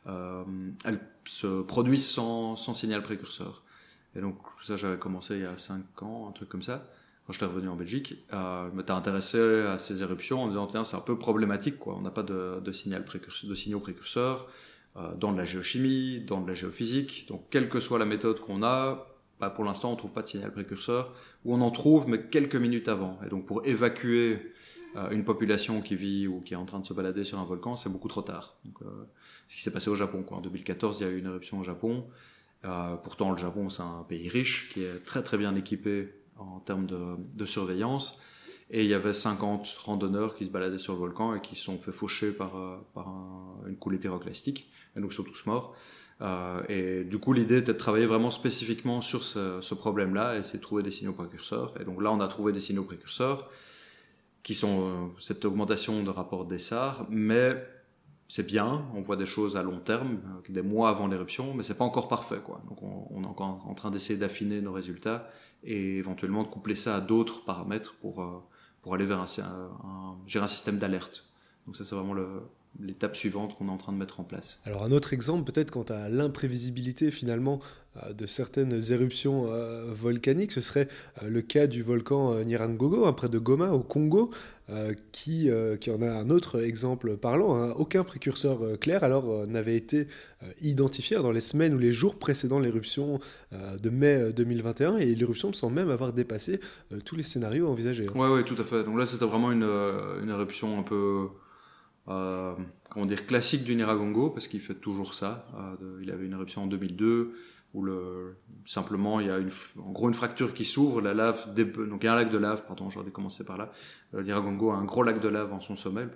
elles 0.06 1.00
se 1.24 1.62
produisent 1.62 2.08
sans, 2.08 2.56
sans, 2.56 2.74
signal 2.74 3.02
précurseur. 3.02 3.62
Et 4.16 4.20
donc 4.20 4.38
ça, 4.62 4.76
j'avais 4.76 4.96
commencé 4.96 5.34
il 5.34 5.42
y 5.42 5.44
a 5.44 5.56
5 5.56 6.02
ans, 6.02 6.26
un 6.28 6.32
truc 6.32 6.48
comme 6.48 6.62
ça 6.62 6.88
quand 7.26 7.32
j'étais 7.32 7.46
revenu 7.46 7.68
en 7.68 7.76
Belgique, 7.76 8.14
euh, 8.32 8.68
je 8.74 8.92
intéressé 8.92 9.38
à 9.38 9.78
ces 9.78 10.02
éruptions 10.02 10.42
en 10.42 10.48
disant 10.48 10.66
tiens 10.66 10.84
c'est 10.84 10.96
un 10.96 11.00
peu 11.00 11.18
problématique 11.18 11.78
quoi, 11.78 11.94
on 11.96 12.00
n'a 12.00 12.10
pas 12.10 12.22
de, 12.22 12.72
signal 12.72 13.04
de 13.04 13.54
signaux 13.54 13.80
précurseurs 13.80 14.48
euh, 14.96 15.14
dans 15.14 15.32
de 15.32 15.38
la 15.38 15.44
géochimie, 15.44 16.24
dans 16.26 16.40
de 16.40 16.48
la 16.48 16.54
géophysique, 16.54 17.26
donc 17.28 17.44
quelle 17.50 17.68
que 17.68 17.78
soit 17.78 18.00
la 18.00 18.06
méthode 18.06 18.40
qu'on 18.40 18.64
a, 18.64 19.06
bah, 19.38 19.48
pour 19.48 19.64
l'instant 19.64 19.92
on 19.92 19.96
trouve 19.96 20.12
pas 20.12 20.22
de 20.22 20.26
signal 20.26 20.52
précurseur, 20.52 21.12
ou 21.44 21.54
on 21.54 21.60
en 21.60 21.70
trouve 21.70 22.08
mais 22.08 22.26
quelques 22.26 22.56
minutes 22.56 22.88
avant. 22.88 23.16
Et 23.24 23.28
donc 23.28 23.46
pour 23.46 23.64
évacuer 23.64 24.52
euh, 24.96 25.10
une 25.10 25.22
population 25.22 25.80
qui 25.80 25.94
vit 25.94 26.26
ou 26.26 26.40
qui 26.40 26.54
est 26.54 26.56
en 26.56 26.64
train 26.64 26.80
de 26.80 26.84
se 26.84 26.92
balader 26.92 27.22
sur 27.22 27.38
un 27.38 27.44
volcan, 27.44 27.76
c'est 27.76 27.88
beaucoup 27.88 28.08
trop 28.08 28.22
tard. 28.22 28.56
Donc, 28.64 28.82
euh, 28.82 28.86
ce 29.46 29.54
qui 29.54 29.62
s'est 29.62 29.72
passé 29.72 29.90
au 29.90 29.94
Japon. 29.94 30.24
En 30.32 30.40
2014 30.40 30.98
il 30.98 31.04
y 31.04 31.06
a 31.06 31.10
eu 31.10 31.18
une 31.18 31.26
éruption 31.26 31.60
au 31.60 31.62
Japon. 31.62 32.06
Pourtant 33.04 33.30
le 33.30 33.38
Japon 33.38 33.70
c'est 33.70 33.82
un 33.82 34.04
pays 34.08 34.28
riche 34.28 34.70
qui 34.72 34.82
est 34.82 35.04
très 35.04 35.22
très 35.22 35.38
bien 35.38 35.54
équipé 35.54 36.08
en 36.40 36.60
termes 36.60 36.86
de, 36.86 37.44
surveillance. 37.44 38.20
Et 38.70 38.84
il 38.84 38.90
y 38.90 38.94
avait 38.94 39.12
50 39.12 39.66
randonneurs 39.84 40.36
qui 40.36 40.46
se 40.46 40.50
baladaient 40.50 40.78
sur 40.78 40.92
le 40.92 41.00
volcan 41.00 41.34
et 41.34 41.40
qui 41.40 41.56
se 41.56 41.64
sont 41.64 41.78
fait 41.78 41.92
faucher 41.92 42.32
par, 42.32 42.56
euh, 42.56 43.68
une 43.68 43.76
coulée 43.76 43.98
pyroclastique. 43.98 44.70
Et 44.96 45.00
donc, 45.00 45.12
ils 45.12 45.16
sont 45.16 45.24
tous 45.24 45.46
morts. 45.46 45.74
Euh, 46.22 46.62
et 46.68 47.04
du 47.04 47.18
coup, 47.18 47.32
l'idée 47.32 47.58
était 47.58 47.72
de 47.72 47.78
travailler 47.78 48.06
vraiment 48.06 48.30
spécifiquement 48.30 49.00
sur 49.00 49.24
ce, 49.24 49.74
problème-là 49.74 50.36
et 50.36 50.42
c'est 50.42 50.58
de 50.58 50.62
trouver 50.62 50.82
des 50.82 50.90
signaux 50.90 51.14
précurseurs. 51.14 51.74
Et 51.80 51.84
donc 51.84 52.02
là, 52.02 52.12
on 52.12 52.20
a 52.20 52.28
trouvé 52.28 52.52
des 52.52 52.60
signaux 52.60 52.84
précurseurs 52.84 53.50
qui 54.42 54.54
sont 54.54 54.82
euh, 54.82 55.06
cette 55.18 55.44
augmentation 55.44 56.02
de 56.02 56.10
rapport 56.10 56.44
d'essar, 56.44 57.06
mais 57.10 57.56
c'est 58.30 58.46
bien, 58.46 58.86
on 58.94 59.02
voit 59.02 59.16
des 59.16 59.26
choses 59.26 59.56
à 59.56 59.64
long 59.64 59.80
terme, 59.80 60.20
des 60.48 60.62
mois 60.62 60.88
avant 60.88 61.08
l'éruption, 61.08 61.52
mais 61.52 61.64
c'est 61.64 61.76
pas 61.76 61.84
encore 61.84 62.06
parfait, 62.06 62.38
quoi. 62.38 62.62
Donc 62.68 62.80
on, 62.80 63.24
est 63.24 63.26
encore 63.26 63.66
en 63.66 63.74
train 63.74 63.90
d'essayer 63.90 64.16
d'affiner 64.16 64.60
nos 64.60 64.72
résultats 64.72 65.28
et 65.64 65.96
éventuellement 65.96 66.44
de 66.44 66.48
coupler 66.48 66.76
ça 66.76 66.94
à 66.94 67.00
d'autres 67.00 67.44
paramètres 67.44 67.96
pour, 68.00 68.22
euh, 68.22 68.40
pour 68.82 68.94
aller 68.94 69.04
vers 69.04 69.18
un, 69.18 69.24
un, 69.42 70.16
gérer 70.28 70.44
un 70.44 70.48
système 70.48 70.78
d'alerte. 70.78 71.28
Donc 71.66 71.76
ça 71.76 71.82
c'est 71.82 71.96
vraiment 71.96 72.14
l'étape 72.78 73.16
suivante 73.16 73.56
qu'on 73.56 73.68
est 73.68 73.70
en 73.70 73.76
train 73.76 73.92
de 73.92 73.98
mettre 73.98 74.20
en 74.20 74.24
place. 74.24 74.60
Alors 74.64 74.84
un 74.84 74.92
autre 74.92 75.12
exemple 75.12 75.50
peut-être 75.50 75.70
quant 75.70 75.84
à 75.88 76.08
l'imprévisibilité 76.08 77.10
finalement 77.10 77.60
euh, 77.96 78.12
de 78.12 78.26
certaines 78.26 78.80
éruptions 78.92 79.46
euh, 79.48 79.92
volcaniques, 79.92 80.52
ce 80.52 80.60
serait 80.60 80.88
le 81.26 81.42
cas 81.42 81.66
du 81.66 81.82
volcan 81.82 82.36
Nirangogo, 82.44 83.06
hein, 83.06 83.12
près 83.12 83.28
de 83.28 83.38
Goma 83.38 83.70
au 83.70 83.80
Congo, 83.80 84.30
qui, 85.10 85.50
qui 85.80 85.90
en 85.90 86.00
a 86.00 86.08
un 86.08 86.30
autre 86.30 86.62
exemple 86.62 87.16
parlant. 87.16 87.56
Hein. 87.56 87.74
Aucun 87.76 88.04
précurseur 88.04 88.78
clair 88.78 89.02
alors 89.02 89.44
n'avait 89.48 89.74
été 89.74 90.06
identifié 90.62 91.16
dans 91.16 91.32
les 91.32 91.40
semaines 91.40 91.74
ou 91.74 91.78
les 91.78 91.92
jours 91.92 92.20
précédant 92.20 92.60
l'éruption 92.60 93.18
de 93.50 93.90
mai 93.90 94.32
2021 94.32 94.98
et 94.98 95.12
l'éruption 95.16 95.52
semble 95.52 95.74
même 95.74 95.90
avoir 95.90 96.12
dépassé 96.12 96.60
tous 97.04 97.16
les 97.16 97.24
scénarios 97.24 97.66
envisagés. 97.66 98.06
Oui, 98.14 98.24
hein. 98.24 98.32
ouais, 98.32 98.44
tout 98.44 98.54
à 98.60 98.64
fait. 98.64 98.84
Donc 98.84 98.96
là 98.96 99.06
c'était 99.06 99.24
vraiment 99.24 99.50
une, 99.50 99.68
une 100.22 100.28
éruption 100.28 100.78
un 100.78 100.84
peu 100.84 101.26
euh, 102.10 102.54
comment 102.88 103.06
dire, 103.06 103.24
classique 103.26 103.64
du 103.64 103.76
Niragongo, 103.76 104.30
parce 104.30 104.48
qu'il 104.48 104.60
fait 104.60 104.74
toujours 104.74 105.14
ça. 105.14 105.46
Euh, 105.54 106.00
il 106.02 106.10
avait 106.10 106.26
une 106.26 106.32
éruption 106.32 106.64
en 106.64 106.66
2002, 106.66 107.34
où 107.72 107.82
le, 107.82 108.36
simplement 108.66 109.20
il 109.20 109.28
y 109.28 109.30
a 109.30 109.38
une, 109.38 109.50
en 109.76 110.12
fracture 110.12 110.52
qui 110.52 110.64
s'ouvre, 110.64 111.00
la 111.00 111.14
lave, 111.14 111.54
donc 111.54 112.02
il 112.02 112.06
y 112.06 112.08
a 112.08 112.12
un 112.12 112.16
lac 112.16 112.30
de 112.30 112.38
lave, 112.38 112.64
pardon, 112.66 112.90
j'aurais 112.90 113.06
dû 113.06 113.12
commencer 113.12 113.44
par 113.44 113.56
là. 113.56 113.70
Le 114.12 114.28
a 114.28 114.36
un 114.36 114.84
gros 114.84 115.04
lac 115.04 115.20
de 115.20 115.28
lave 115.28 115.52
en 115.52 115.60
son 115.60 115.76
sommet, 115.76 116.08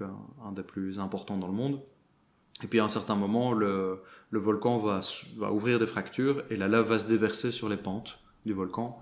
un, 0.45 0.53
des 0.53 0.65
plus 0.65 0.99
importants 0.99 1.39
dans 1.39 1.47
le 1.47 1.55
monde. 1.55 1.81
Et 2.63 2.67
puis 2.67 2.81
à 2.81 2.85
un 2.85 2.89
certain 2.89 3.15
moment, 3.15 3.53
le, 3.53 4.01
le 4.31 4.39
volcan 4.39 4.79
va, 4.79 5.01
va, 5.37 5.53
ouvrir 5.53 5.79
des 5.79 5.87
fractures 5.87 6.43
et 6.51 6.57
la 6.57 6.67
lave 6.67 6.89
va 6.89 6.99
se 6.99 7.09
déverser 7.09 7.53
sur 7.53 7.69
les 7.69 7.77
pentes 7.77 8.19
du 8.47 8.53
volcan. 8.53 8.97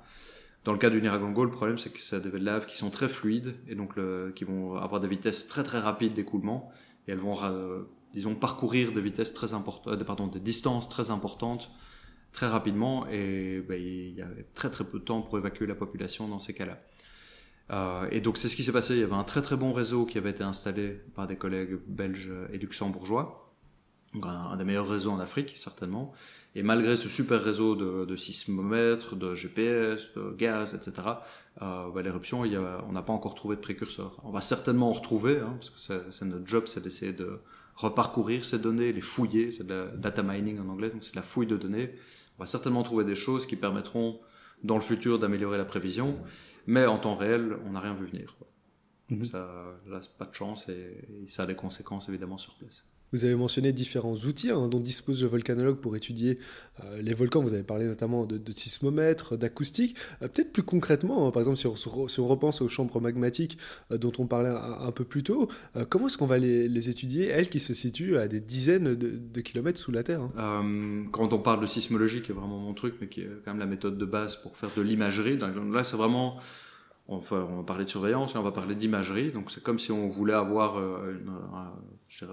Dans 0.64 0.72
le 0.72 0.78
cas 0.78 0.90
du 0.90 1.02
Niragongo, 1.02 1.44
le 1.44 1.50
problème 1.50 1.78
c'est 1.78 1.90
que 1.90 2.00
c'est 2.00 2.20
des 2.20 2.38
laves 2.38 2.66
qui 2.66 2.76
sont 2.76 2.90
très 2.90 3.08
fluides 3.08 3.54
et 3.66 3.74
donc 3.74 3.96
le, 3.96 4.32
qui 4.34 4.44
vont 4.44 4.76
avoir 4.76 5.00
des 5.00 5.08
vitesses 5.08 5.48
très 5.48 5.64
très 5.64 5.80
rapides 5.80 6.14
d'écoulement 6.14 6.70
et 7.08 7.12
elles 7.12 7.18
vont, 7.18 7.36
euh, 7.42 7.82
disons, 8.12 8.36
parcourir 8.36 8.92
des 8.92 9.00
vitesses 9.00 9.34
très 9.34 9.54
importantes, 9.54 10.00
euh, 10.00 10.04
pardon, 10.04 10.28
des 10.28 10.38
distances 10.38 10.88
très 10.88 11.10
importantes 11.10 11.72
très 12.30 12.46
rapidement 12.46 13.06
et 13.08 13.60
ben, 13.60 13.78
il 13.78 14.14
y 14.14 14.22
a 14.22 14.28
très 14.54 14.70
très 14.70 14.84
peu 14.84 15.00
de 15.00 15.04
temps 15.04 15.20
pour 15.20 15.36
évacuer 15.36 15.66
la 15.66 15.74
population 15.74 16.28
dans 16.28 16.38
ces 16.38 16.54
cas-là. 16.54 16.80
Euh, 17.70 18.08
et 18.10 18.20
donc 18.20 18.38
c'est 18.38 18.48
ce 18.48 18.54
qui 18.54 18.62
s'est 18.62 18.72
passé. 18.72 18.94
Il 18.94 19.00
y 19.00 19.04
avait 19.04 19.12
un 19.14 19.24
très 19.24 19.42
très 19.42 19.56
bon 19.56 19.72
réseau 19.72 20.06
qui 20.06 20.16
avait 20.16 20.30
été 20.30 20.44
installé 20.44 21.00
par 21.14 21.26
des 21.26 21.36
collègues 21.36 21.78
belges 21.88 22.32
et 22.52 22.58
luxembourgeois, 22.58 23.41
un, 24.22 24.28
un 24.28 24.56
des 24.56 24.64
meilleurs 24.64 24.88
réseaux 24.88 25.10
en 25.10 25.20
Afrique 25.20 25.54
certainement. 25.56 26.12
Et 26.54 26.62
malgré 26.62 26.96
ce 26.96 27.08
super 27.08 27.42
réseau 27.42 27.74
de, 27.74 28.04
de 28.04 28.16
sismomètres, 28.16 29.16
de 29.16 29.34
GPS, 29.34 30.12
de 30.14 30.34
gaz, 30.36 30.74
etc., 30.74 31.08
euh, 31.62 31.90
bah, 31.90 32.02
l'éruption, 32.02 32.42
on 32.42 32.92
n'a 32.92 33.02
pas 33.02 33.12
encore 33.12 33.34
trouvé 33.34 33.56
de 33.56 33.60
précurseur. 33.60 34.20
On 34.22 34.30
va 34.30 34.42
certainement 34.42 34.90
en 34.90 34.92
retrouver, 34.92 35.38
hein, 35.38 35.56
parce 35.58 35.70
que 35.70 36.10
c'est 36.10 36.24
notre 36.26 36.46
job, 36.46 36.64
c'est 36.66 36.82
d'essayer 36.82 37.12
de 37.12 37.40
reparcourir 37.74 38.44
ces 38.44 38.58
données, 38.58 38.92
les 38.92 39.00
fouiller, 39.00 39.50
c'est 39.50 39.66
de 39.66 39.72
la 39.72 39.86
data 39.86 40.22
mining 40.22 40.60
en 40.60 40.68
anglais, 40.68 40.90
donc 40.90 41.04
c'est 41.04 41.16
la 41.16 41.22
fouille 41.22 41.46
de 41.46 41.56
données. 41.56 41.90
On 42.38 42.42
va 42.42 42.46
certainement 42.46 42.82
trouver 42.82 43.04
des 43.04 43.14
choses 43.14 43.46
qui 43.46 43.56
permettront 43.56 44.20
dans 44.62 44.76
le 44.76 44.82
futur 44.82 45.18
d'améliorer 45.18 45.56
la 45.56 45.64
prévision, 45.64 46.18
mais 46.66 46.84
en 46.84 46.98
temps 46.98 47.16
réel, 47.16 47.56
on 47.66 47.70
n'a 47.70 47.80
rien 47.80 47.94
vu 47.94 48.04
venir. 48.04 48.36
Quoi. 48.36 48.48
Mm 49.08 49.24
Ça, 49.24 49.64
là, 49.88 50.00
pas 50.18 50.26
de 50.26 50.34
chance 50.34 50.68
et 50.68 51.26
ça 51.26 51.44
a 51.44 51.46
des 51.46 51.54
conséquences 51.54 52.10
évidemment 52.10 52.38
sur 52.38 52.54
place. 52.56 52.91
Vous 53.12 53.24
avez 53.24 53.34
mentionné 53.34 53.72
différents 53.72 54.14
outils 54.14 54.50
hein, 54.50 54.68
dont 54.68 54.80
dispose 54.80 55.22
le 55.22 55.28
volcanologue 55.28 55.76
pour 55.76 55.96
étudier 55.96 56.38
euh, 56.82 57.02
les 57.02 57.14
volcans. 57.14 57.42
Vous 57.42 57.54
avez 57.54 57.62
parlé 57.62 57.84
notamment 57.84 58.24
de, 58.24 58.52
sismomètres, 58.52 59.36
d'acoustique. 59.36 59.96
Euh, 60.22 60.28
peut-être 60.28 60.52
plus 60.52 60.62
concrètement, 60.62 61.26
hein, 61.26 61.30
par 61.30 61.42
exemple, 61.42 61.58
si 61.58 61.66
on, 62.20 62.26
repense 62.26 62.62
aux 62.62 62.68
chambres 62.68 63.00
magmatiques 63.00 63.58
euh, 63.90 63.98
dont 63.98 64.12
on 64.18 64.26
parlait 64.26 64.50
un, 64.50 64.92
peu 64.92 65.04
plus 65.04 65.22
tôt, 65.22 65.48
comment 65.88 66.06
est-ce 66.06 66.18
qu'on 66.18 66.26
va 66.26 66.38
les, 66.38 66.88
étudier, 66.88 67.28
elles 67.28 67.48
qui 67.48 67.60
se 67.60 67.74
situent 67.74 68.16
à 68.16 68.28
des 68.28 68.40
dizaines 68.40 68.94
de, 68.94 69.10
de 69.16 69.40
kilomètres 69.40 69.78
sous 69.78 69.92
la 69.92 70.02
Terre 70.02 70.22
hein? 70.36 71.06
Quand 71.12 71.32
on 71.32 71.38
parle 71.38 71.60
de 71.60 71.66
sismologie, 71.66 72.22
qui 72.22 72.32
est 72.32 72.34
vraiment 72.34 72.58
mon 72.58 72.74
truc, 72.74 72.94
mais 73.00 73.08
qui 73.08 73.20
est 73.20 73.28
quand 73.44 73.52
même 73.52 73.60
la 73.60 73.66
méthode 73.66 73.98
de 73.98 74.04
base 74.04 74.36
pour 74.36 74.56
faire 74.56 74.70
de 74.76 74.82
l'imagerie, 74.82 75.38
là 75.38 75.84
c'est 75.84 75.96
vraiment 75.96 76.38
on 77.12 77.18
va, 77.18 77.62
parler 77.64 77.84
de 77.84 77.90
surveillance 77.90 78.34
et 78.34 78.38
on 78.38 78.42
va 78.42 78.52
parler 78.52 78.74
d'imagerie. 78.74 79.30
Donc 79.30 79.50
c'est 79.50 79.62
comme 79.62 79.78
si 79.78 79.92
on 79.92 80.08
voulait 80.08 80.32
avoir, 80.32 80.78
euh, 80.78 81.12
une, 81.12 81.32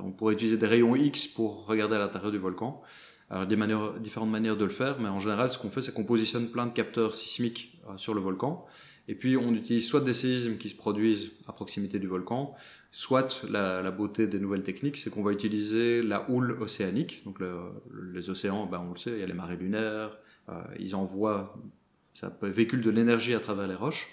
on 0.04 0.12
pourrait 0.12 0.34
utiliser 0.34 0.58
des 0.58 0.68
rayons 0.68 0.96
X 0.96 1.28
pour 1.28 1.66
regarder 1.66 1.96
à 1.96 2.00
l'intérieur 2.00 2.32
du 2.32 2.38
volcan. 2.38 2.82
Alors 3.30 3.46
des 3.46 3.56
manières, 3.56 3.94
différentes 4.00 4.32
manières 4.32 4.58
de 4.58 4.64
le 4.64 4.72
faire, 4.72 5.00
mais 5.00 5.10
en 5.10 5.20
général, 5.20 5.52
ce 5.52 5.60
qu'on 5.60 5.70
fait, 5.70 5.82
c'est 5.82 5.94
qu'on 5.94 6.06
positionne 6.06 6.48
plein 6.48 6.66
de 6.66 6.74
capteurs 6.74 7.14
sismiques 7.14 7.80
euh, 7.88 7.98
sur 7.98 8.14
le 8.16 8.22
volcan, 8.22 8.66
et 9.08 9.16
puis 9.16 9.38
on 9.38 9.54
utilise 9.54 9.88
soit 9.88 10.02
des 10.02 10.16
séismes 10.16 10.58
qui 10.58 10.70
se 10.70 10.76
produisent 10.76 11.32
à 11.48 11.52
proximité 11.52 12.00
du 12.00 12.08
volcan, 12.08 12.56
soit 12.92 13.44
la, 13.50 13.92
beauté 13.92 14.26
des 14.26 14.40
nouvelles 14.40 14.64
techniques, 14.64 14.98
c'est 14.98 15.12
qu'on 15.12 15.22
va 15.22 15.32
utiliser 15.32 16.02
la 16.02 16.30
houle 16.30 16.58
océanique. 16.60 17.24
Donc 17.24 17.40
le, 17.40 17.56
les 18.14 18.32
océans, 18.32 18.66
ben 18.66 18.84
on 18.88 18.94
le 18.94 18.98
sait, 18.98 19.12
il 19.12 19.20
y 19.20 19.24
a 19.24 19.28
les 19.28 19.34
marées 19.34 19.58
lunaires, 19.58 20.18
euh, 20.50 20.62
ils 20.80 20.96
envoient, 20.96 21.56
ça 22.16 22.36
véhicule 22.42 22.82
de 22.82 22.90
l'énergie 22.90 23.36
à 23.36 23.40
travers 23.40 23.68
les 23.68 23.76
roches 23.76 24.08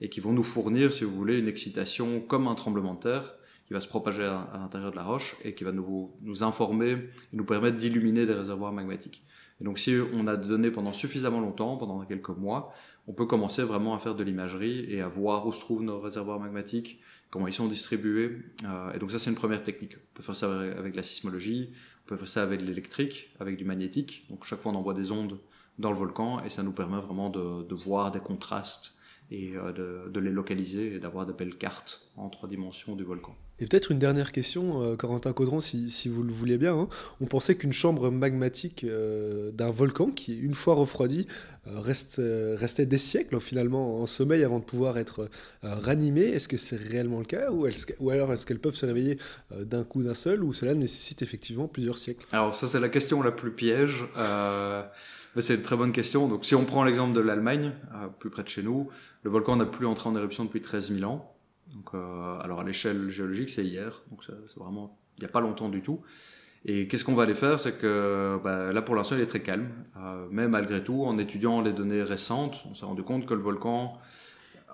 et 0.00 0.08
qui 0.08 0.20
vont 0.20 0.32
nous 0.32 0.44
fournir, 0.44 0.92
si 0.92 1.04
vous 1.04 1.14
voulez, 1.14 1.38
une 1.38 1.48
excitation 1.48 2.20
comme 2.20 2.46
un 2.48 2.54
tremblement 2.54 2.94
de 2.94 3.00
terre 3.00 3.34
qui 3.66 3.74
va 3.74 3.80
se 3.80 3.88
propager 3.88 4.24
à, 4.24 4.48
l'intérieur 4.54 4.90
de 4.90 4.96
la 4.96 5.04
roche 5.04 5.36
et 5.44 5.54
qui 5.54 5.62
va 5.62 5.72
nous, 5.72 6.10
nous 6.22 6.42
informer 6.42 6.92
et 6.92 7.36
nous 7.36 7.44
permettre 7.44 7.76
d'illuminer 7.76 8.24
des 8.24 8.32
réservoirs 8.32 8.72
magmatiques. 8.72 9.22
Et 9.60 9.64
donc 9.64 9.78
si 9.78 9.94
on 10.14 10.26
a 10.26 10.36
des 10.36 10.48
données 10.48 10.70
pendant 10.70 10.92
suffisamment 10.92 11.40
longtemps, 11.40 11.76
pendant 11.76 12.02
quelques 12.06 12.30
mois, 12.30 12.72
on 13.06 13.12
peut 13.12 13.26
commencer 13.26 13.62
vraiment 13.62 13.94
à 13.94 13.98
faire 13.98 14.14
de 14.14 14.22
l'imagerie 14.22 14.86
et 14.88 15.02
à 15.02 15.08
voir 15.08 15.46
où 15.46 15.52
se 15.52 15.60
trouvent 15.60 15.82
nos 15.82 16.00
réservoirs 16.00 16.40
magmatiques, 16.40 17.00
comment 17.28 17.46
ils 17.46 17.52
sont 17.52 17.66
distribués. 17.66 18.38
Euh, 18.64 18.92
et 18.94 18.98
donc 18.98 19.10
ça 19.10 19.18
c'est 19.18 19.28
une 19.28 19.36
première 19.36 19.62
technique. 19.62 19.96
On 19.96 20.16
peut 20.16 20.22
faire 20.22 20.36
ça 20.36 20.60
avec 20.60 20.94
la 20.96 21.02
sismologie, 21.02 21.72
on 22.06 22.08
peut 22.08 22.16
faire 22.16 22.28
ça 22.28 22.42
avec 22.42 22.62
l'électrique, 22.62 23.34
avec 23.38 23.58
du 23.58 23.64
magnétique. 23.64 24.26
Donc 24.30 24.44
chaque 24.44 24.60
fois 24.60 24.72
on 24.72 24.76
envoie 24.76 24.94
des 24.94 25.12
ondes 25.12 25.38
dans 25.78 25.90
le 25.90 25.96
volcan 25.96 26.42
et 26.42 26.48
ça 26.48 26.62
nous 26.62 26.72
permet 26.72 27.00
vraiment 27.00 27.28
de 27.28 27.74
voir 27.74 28.12
des 28.12 28.20
contrastes 28.20 28.97
et 29.30 29.52
euh, 29.56 29.72
de, 29.72 30.10
de, 30.10 30.20
les 30.20 30.30
localiser 30.30 30.94
et 30.94 30.98
d'avoir 30.98 31.26
de 31.26 31.32
belles 31.32 31.56
cartes 31.56 32.02
en 32.16 32.28
trois 32.28 32.48
dimensions 32.48 32.96
du 32.96 33.04
volcan. 33.04 33.36
Et 33.60 33.66
peut-être 33.66 33.90
une 33.90 33.98
dernière 33.98 34.32
question, 34.32 34.82
euh, 34.82 34.96
Corentin 34.96 35.32
Caudron, 35.32 35.60
si, 35.60 35.90
si, 35.90 36.08
vous 36.08 36.22
le 36.22 36.32
voulez 36.32 36.58
bien. 36.58 36.74
Hein. 36.74 36.88
On 37.20 37.26
pensait 37.26 37.56
qu'une 37.56 37.72
chambre 37.72 38.10
magmatique 38.10 38.84
euh, 38.84 39.50
d'un 39.50 39.70
volcan, 39.70 40.10
qui 40.10 40.38
une 40.38 40.54
fois 40.54 40.74
refroidi, 40.74 41.26
reste, 41.66 42.22
restait 42.56 42.86
des 42.86 42.96
siècles 42.96 43.38
finalement 43.40 44.00
en 44.00 44.06
sommeil 44.06 44.42
avant 44.42 44.58
de 44.58 44.64
pouvoir 44.64 44.96
être 44.96 45.28
ranimée. 45.62 46.22
Est-ce 46.22 46.48
que 46.48 46.56
c'est 46.56 46.76
réellement 46.76 47.18
le 47.18 47.26
cas 47.26 47.50
ou, 47.50 47.68
ou 48.00 48.10
alors 48.10 48.32
est-ce 48.32 48.46
qu'elles 48.46 48.58
peuvent 48.58 48.74
se 48.74 48.86
réveiller 48.86 49.18
d'un 49.50 49.84
coup 49.84 50.02
d'un 50.02 50.14
seul 50.14 50.42
ou 50.42 50.54
cela 50.54 50.72
nécessite 50.72 51.20
effectivement 51.20 51.68
plusieurs 51.68 51.98
siècles? 51.98 52.24
Alors 52.32 52.56
ça 52.56 52.68
c'est 52.68 52.80
la 52.80 52.88
question 52.88 53.20
la 53.20 53.32
plus 53.32 53.50
piège. 53.50 54.06
c'est 55.38 55.56
une 55.56 55.62
très 55.62 55.76
bonne 55.76 55.92
question. 55.92 56.26
Donc 56.26 56.46
si 56.46 56.54
on 56.54 56.64
prend 56.64 56.84
l'exemple 56.84 57.12
de 57.12 57.20
l'Allemagne, 57.20 57.72
plus 58.18 58.30
près 58.30 58.44
de 58.44 58.48
chez 58.48 58.62
nous, 58.62 58.88
le 59.22 59.30
volcan 59.30 59.56
n'a 59.56 59.66
plus 59.66 59.86
entré 59.86 60.08
en 60.08 60.16
éruption 60.16 60.44
depuis 60.44 60.62
13 60.62 60.92
000 60.92 61.10
ans. 61.10 61.34
Donc, 61.74 61.90
euh, 61.94 62.38
alors 62.40 62.60
à 62.60 62.64
l'échelle 62.64 63.10
géologique, 63.10 63.50
c'est 63.50 63.64
hier, 63.64 64.02
donc 64.10 64.24
c'est 64.24 64.58
vraiment 64.58 64.98
il 65.18 65.22
n'y 65.22 65.26
a 65.26 65.30
pas 65.30 65.40
longtemps 65.40 65.68
du 65.68 65.82
tout. 65.82 66.00
Et 66.64 66.88
qu'est-ce 66.88 67.04
qu'on 67.04 67.14
va 67.14 67.22
aller 67.24 67.34
faire? 67.34 67.58
C'est 67.58 67.78
que 67.78 68.38
bah, 68.42 68.72
là, 68.72 68.82
pour 68.82 68.94
l'instant, 68.94 69.16
il 69.16 69.20
est 69.20 69.26
très 69.26 69.40
calme. 69.40 69.68
Euh, 69.96 70.26
mais 70.30 70.48
malgré 70.48 70.82
tout, 70.82 71.04
en 71.04 71.18
étudiant 71.18 71.60
les 71.60 71.72
données 71.72 72.02
récentes, 72.02 72.64
on 72.70 72.74
s'est 72.74 72.86
rendu 72.86 73.02
compte 73.02 73.26
que 73.26 73.34
le 73.34 73.40
volcan, 73.40 73.98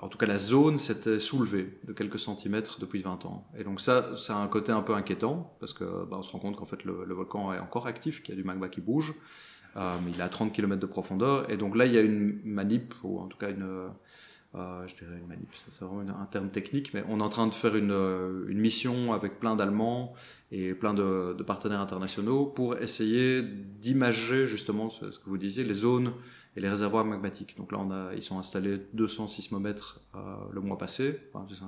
en 0.00 0.08
tout 0.08 0.18
cas 0.18 0.26
la 0.26 0.38
zone, 0.38 0.78
s'était 0.78 1.18
soulevée 1.18 1.78
de 1.84 1.92
quelques 1.92 2.18
centimètres 2.18 2.78
depuis 2.80 3.02
20 3.02 3.26
ans. 3.26 3.46
Et 3.58 3.64
donc 3.64 3.80
ça, 3.80 4.16
ça 4.16 4.36
a 4.36 4.38
un 4.38 4.48
côté 4.48 4.72
un 4.72 4.82
peu 4.82 4.94
inquiétant, 4.94 5.56
parce 5.60 5.72
que 5.72 5.84
bah, 5.84 6.16
on 6.18 6.22
se 6.22 6.30
rend 6.30 6.38
compte 6.38 6.56
qu'en 6.56 6.66
fait, 6.66 6.84
le, 6.84 6.92
volcan 7.14 7.52
est 7.52 7.58
encore 7.58 7.86
actif, 7.86 8.22
qu'il 8.22 8.34
y 8.34 8.38
a 8.38 8.40
du 8.40 8.46
magma 8.46 8.68
qui 8.68 8.80
bouge. 8.80 9.14
Euh, 9.76 9.92
il 10.08 10.18
est 10.18 10.22
à 10.22 10.28
30 10.28 10.52
km 10.52 10.80
de 10.80 10.86
profondeur. 10.86 11.50
Et 11.50 11.56
donc 11.56 11.76
là, 11.76 11.86
il 11.86 11.92
y 11.92 11.98
a 11.98 12.02
une 12.02 12.40
manip, 12.44 12.94
ou 13.02 13.18
en 13.18 13.26
tout 13.26 13.38
cas 13.38 13.50
une 13.50 13.88
euh, 14.56 14.86
je 14.86 14.94
dirais 14.94 15.18
une 15.18 15.26
manip, 15.26 15.48
c'est 15.70 15.84
vraiment 15.84 16.20
un 16.20 16.26
terme 16.26 16.48
technique, 16.48 16.94
mais 16.94 17.02
on 17.08 17.18
est 17.18 17.22
en 17.22 17.28
train 17.28 17.48
de 17.48 17.54
faire 17.54 17.74
une, 17.74 17.90
euh, 17.90 18.46
une 18.48 18.58
mission 18.58 19.12
avec 19.12 19.40
plein 19.40 19.56
d'Allemands 19.56 20.14
et 20.52 20.74
plein 20.74 20.94
de, 20.94 21.34
de, 21.36 21.42
partenaires 21.42 21.80
internationaux 21.80 22.46
pour 22.46 22.76
essayer 22.78 23.42
d'imager 23.42 24.46
justement 24.46 24.90
ce, 24.90 25.06
que 25.06 25.24
vous 25.26 25.38
disiez, 25.38 25.64
les 25.64 25.74
zones 25.74 26.12
et 26.56 26.60
les 26.60 26.68
réservoirs 26.68 27.04
magmatiques. 27.04 27.56
Donc 27.56 27.72
là, 27.72 27.78
on 27.80 27.90
a, 27.90 28.14
ils 28.14 28.22
sont 28.22 28.38
installés 28.38 28.80
200 28.92 29.28
sismomètres 29.28 30.00
euh, 30.14 30.18
le 30.52 30.60
mois 30.60 30.78
passé, 30.78 31.20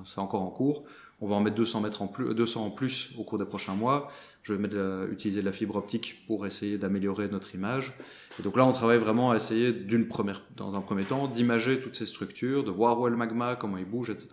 c'est 0.04 0.18
encore 0.20 0.42
en 0.42 0.50
cours. 0.50 0.84
On 1.20 1.26
va 1.26 1.34
en 1.34 1.40
mettre 1.40 1.56
200 1.56 1.80
mètres 1.80 2.02
en 2.02 2.08
plus, 2.08 2.34
200 2.34 2.66
en 2.66 2.70
plus 2.70 3.14
au 3.18 3.24
cours 3.24 3.38
des 3.38 3.46
prochains 3.46 3.74
mois. 3.74 4.08
Je 4.42 4.52
vais 4.52 4.58
mettre, 4.58 4.76
euh, 4.76 5.10
utiliser 5.10 5.42
la 5.42 5.50
fibre 5.50 5.76
optique 5.76 6.24
pour 6.26 6.46
essayer 6.46 6.78
d'améliorer 6.78 7.28
notre 7.28 7.54
image. 7.54 7.94
Et 8.38 8.42
donc 8.42 8.56
là, 8.56 8.66
on 8.66 8.72
travaille 8.72 8.98
vraiment 8.98 9.30
à 9.32 9.36
essayer 9.36 9.72
d'une 9.72 10.06
première, 10.08 10.42
dans 10.56 10.74
un 10.74 10.80
premier 10.80 11.04
temps, 11.04 11.26
d'imager 11.26 11.80
toutes 11.80 11.96
ces 11.96 12.06
structures, 12.06 12.64
de 12.64 12.70
voir 12.70 13.00
où 13.00 13.06
est 13.06 13.10
le 13.10 13.16
magma, 13.16 13.56
comment 13.56 13.78
il 13.78 13.86
bouge, 13.86 14.10
etc. 14.10 14.28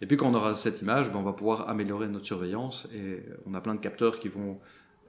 Et 0.00 0.06
puis 0.06 0.16
quand 0.16 0.28
on 0.28 0.34
aura 0.34 0.54
cette 0.54 0.82
image, 0.82 1.10
ben, 1.12 1.18
on 1.18 1.22
va 1.22 1.32
pouvoir 1.32 1.68
améliorer 1.68 2.08
notre 2.08 2.26
surveillance. 2.26 2.88
Et 2.94 3.22
on 3.46 3.54
a 3.54 3.60
plein 3.60 3.74
de 3.74 3.80
capteurs 3.80 4.20
qui 4.20 4.28
vont 4.28 4.58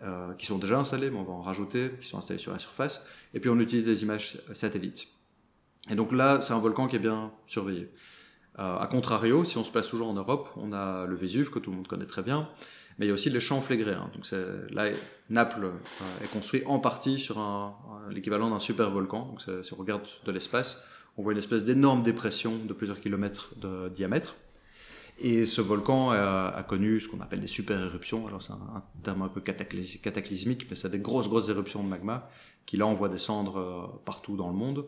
euh, 0.02 0.34
qui 0.36 0.46
sont 0.46 0.58
déjà 0.58 0.80
installés, 0.80 1.10
mais 1.10 1.18
on 1.18 1.24
va 1.24 1.34
en 1.34 1.42
rajouter, 1.42 1.92
qui 2.00 2.08
sont 2.08 2.18
installés 2.18 2.40
sur 2.40 2.52
la 2.52 2.60
surface. 2.60 3.06
Et 3.34 3.40
puis 3.40 3.50
on 3.50 3.60
utilise 3.60 3.86
des 3.86 4.04
images 4.04 4.42
satellites. 4.54 5.08
Et 5.92 5.96
donc 5.96 6.12
là, 6.12 6.40
c'est 6.42 6.54
un 6.54 6.60
volcan 6.60 6.88
qui 6.88 6.96
est 6.96 7.00
bien 7.00 7.32
surveillé. 7.48 7.92
Euh, 8.60 8.78
a 8.78 8.88
contrario, 8.88 9.46
si 9.46 9.58
on 9.58 9.64
se 9.64 9.72
place 9.72 9.88
toujours 9.88 10.10
en 10.10 10.14
Europe, 10.14 10.50
on 10.56 10.74
a 10.74 11.06
le 11.06 11.16
Vésuve 11.16 11.50
que 11.50 11.60
tout 11.60 11.70
le 11.72 11.78
monde 11.78 11.88
connaît 11.88 12.06
très 12.06 12.24
bien, 12.24 12.50
mais 12.98 13.06
il 13.06 13.10
y 13.10 13.12
a 13.12 13.14
aussi 13.14 13.30
les 13.30 13.40
champs 13.40 13.62
flégréens. 13.62 14.10
Donc 14.14 14.26
là, 14.72 14.92
Naples 15.30 15.66
euh, 15.66 16.24
est 16.24 16.32
construit 16.32 16.64
en 16.66 16.80
partie 16.80 17.20
sur 17.20 17.42
l'équivalent 18.10 18.50
d'un 18.50 18.60
super 18.60 18.92
volcan. 18.92 19.26
Donc 19.26 19.42
si 19.64 19.74
on 19.74 19.78
regarde 19.78 20.04
de 20.26 20.32
l'espace, 20.32 20.86
on 21.18 21.22
voit 21.22 21.34
une 21.34 21.38
espèce 21.38 21.66
d'énorme 21.66 22.04
dépression 22.04 22.56
de 22.56 22.74
plusieurs 22.74 23.00
kilomètres 23.02 23.54
de 23.60 23.90
diamètre. 23.90 24.38
Et 25.22 25.46
ce 25.46 25.62
volcan 25.62 26.12
a, 26.12 26.64
connu 26.68 27.00
ce 27.00 27.10
qu'on 27.10 27.20
appelle 27.20 27.42
des 27.42 27.48
super 27.48 27.80
éruptions. 27.80 28.26
Alors 28.28 28.42
c'est 28.42 28.54
un, 28.54 28.84
terme 29.04 29.22
un 29.22 29.28
peu 29.28 29.42
cataclysmique, 29.42 30.68
mais 30.70 30.76
c'est 30.76 30.90
des 30.90 31.00
grosses 31.00 31.28
grosses 31.28 31.50
éruptions 31.50 31.84
de 31.84 31.90
magma 31.90 32.30
qui 32.66 32.78
là 32.78 32.86
envoient 32.86 33.10
des 33.10 33.18
cendres 33.18 33.58
euh, 33.58 34.02
partout 34.06 34.38
dans 34.38 34.48
le 34.48 34.54
monde 34.54 34.86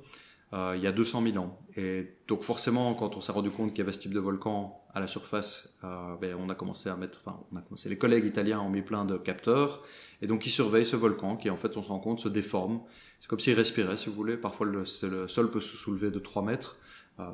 euh, 0.53 0.73
il 0.75 0.83
y 0.83 0.87
a 0.87 0.91
200 0.91 1.23
000 1.23 1.37
ans. 1.37 1.57
Et 1.77 2.17
donc 2.27 2.43
forcément, 2.43 2.93
quand 2.93 3.15
on 3.15 3.21
s'est 3.21 3.31
rendu 3.31 3.49
compte 3.49 3.69
qu'il 3.69 3.79
y 3.79 3.81
avait 3.81 3.91
ce 3.91 3.99
type 3.99 4.13
de 4.13 4.19
volcan 4.19 4.81
à 4.93 4.99
la 4.99 5.07
surface, 5.07 5.77
euh, 5.83 6.15
ben, 6.17 6.35
on 6.37 6.49
a 6.49 6.55
commencé 6.55 6.89
à 6.89 6.95
mettre, 6.95 7.19
enfin, 7.25 7.39
on 7.51 7.55
a 7.55 7.61
commencé, 7.61 7.87
les 7.87 7.97
collègues 7.97 8.25
italiens 8.25 8.59
ont 8.59 8.69
mis 8.69 8.81
plein 8.81 9.05
de 9.05 9.17
capteurs, 9.17 9.81
et 10.21 10.27
donc 10.27 10.45
ils 10.45 10.49
surveillent 10.49 10.85
ce 10.85 10.97
volcan 10.97 11.37
qui, 11.37 11.49
en 11.49 11.55
fait, 11.55 11.77
on 11.77 11.83
se 11.83 11.87
rend 11.87 11.99
compte, 11.99 12.19
se 12.19 12.27
déforme. 12.27 12.81
C'est 13.19 13.29
comme 13.29 13.39
s'il 13.39 13.53
respirait, 13.53 13.95
si 13.95 14.09
vous 14.09 14.15
voulez. 14.15 14.35
Parfois, 14.35 14.67
le, 14.67 14.85
sol 14.85 15.49
peut 15.51 15.61
se 15.61 15.77
soulever 15.77 16.11
de 16.11 16.19
3 16.19 16.43
mètres, 16.43 16.77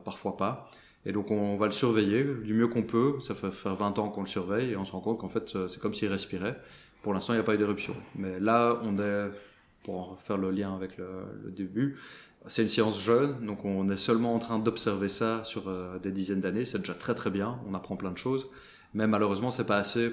parfois 0.05 0.37
pas. 0.37 0.69
Et 1.07 1.13
donc 1.13 1.31
on 1.31 1.55
va 1.55 1.67
le 1.67 1.71
surveiller 1.71 2.25
du 2.43 2.53
mieux 2.53 2.67
qu'on 2.67 2.83
peut. 2.83 3.15
Ça 3.21 3.33
fait 3.33 3.49
faire 3.49 3.75
20 3.75 3.97
ans 3.97 4.09
qu'on 4.09 4.21
le 4.21 4.27
surveille 4.27 4.71
et 4.71 4.75
on 4.75 4.83
se 4.83 4.91
rend 4.91 4.99
compte 4.99 5.17
qu'en 5.19 5.29
fait 5.29 5.55
euh, 5.55 5.69
c'est 5.69 5.81
comme 5.81 5.93
s'il 5.93 6.09
respirait. 6.09 6.59
Pour 7.01 7.13
l'instant 7.13 7.31
il 7.31 7.37
n'y 7.37 7.41
a 7.41 7.45
pas 7.45 7.55
eu 7.55 7.57
d'éruption. 7.57 7.95
Mais 8.15 8.41
là 8.41 8.77
on 8.83 8.99
est 8.99 9.31
pour 9.83 10.19
faire 10.19 10.37
le 10.37 10.51
lien 10.51 10.75
avec 10.75 10.97
le, 10.97 11.49
début, 11.49 11.95
c'est 12.47 12.61
une 12.61 12.67
science 12.67 13.01
jeune, 13.01 13.45
donc 13.45 13.63
on 13.63 13.87
est 13.87 13.95
seulement 13.95 14.35
en 14.35 14.39
train 14.39 14.59
d'observer 14.59 15.07
ça 15.07 15.45
sur 15.45 15.71
des 16.03 16.11
dizaines 16.11 16.41
d'années. 16.41 16.65
C'est 16.65 16.79
déjà 16.79 16.93
très 16.93 17.15
très 17.15 17.29
bien, 17.29 17.57
on 17.69 17.73
apprend 17.73 17.95
plein 17.95 18.11
de 18.11 18.17
choses, 18.17 18.49
mais 18.93 19.07
malheureusement 19.07 19.49
c'est 19.49 19.65
pas 19.65 19.77
assez 19.77 20.11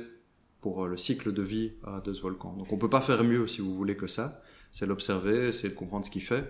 pour 0.60 0.86
le 0.86 0.96
cycle 0.96 1.32
de 1.32 1.42
vie 1.42 1.72
de 2.04 2.12
ce 2.12 2.22
volcan. 2.22 2.52
Donc 2.52 2.72
on 2.72 2.78
peut 2.78 2.88
pas 2.88 3.00
faire 3.00 3.24
mieux 3.24 3.48
si 3.48 3.62
vous 3.62 3.74
voulez 3.74 3.96
que 3.96 4.06
ça. 4.06 4.38
C'est 4.70 4.86
l'observer, 4.86 5.50
c'est 5.50 5.74
comprendre 5.74 6.06
ce 6.06 6.10
qu'il 6.10 6.22
fait. 6.22 6.48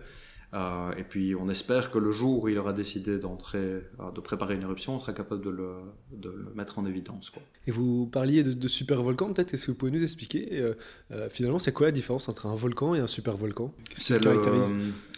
Euh, 0.55 0.93
et 0.97 1.03
puis 1.03 1.35
on 1.35 1.49
espère 1.49 1.91
que 1.91 1.99
le 1.99 2.13
jour 2.13 2.45
où 2.45 2.49
il 2.49 2.57
aura 2.59 2.73
décidé 2.73 3.19
d'entrer, 3.19 3.59
euh, 3.59 4.11
de 4.15 4.21
préparer 4.21 4.55
une 4.55 4.63
éruption, 4.63 4.95
on 4.95 4.99
sera 5.01 5.13
capable 5.13 5.45
de 5.45 5.51
le, 5.51 5.71
de 6.13 6.31
le 6.31 6.55
mettre 6.55 6.79
en 6.79 6.87
évidence. 6.87 7.31
Quoi. 7.31 7.43
Et 7.67 7.73
vous 7.73 8.07
parliez 8.07 8.45
de, 8.45 8.53
de 8.53 8.69
super 8.69 9.03
volcan, 9.03 9.33
peut-être, 9.33 9.53
est-ce 9.53 9.67
que 9.67 9.73
vous 9.73 9.77
pouvez 9.77 9.91
nous 9.91 10.03
expliquer 10.03 10.75
euh, 11.11 11.29
finalement 11.31 11.59
c'est 11.59 11.73
quoi 11.73 11.87
la 11.87 11.93
différence 11.93 12.29
entre 12.29 12.47
un 12.47 12.55
volcan 12.55 12.95
et 12.95 13.01
un 13.01 13.09
super 13.09 13.37
volcan 13.37 13.75
C'est 13.97 14.25
le, 14.25 14.41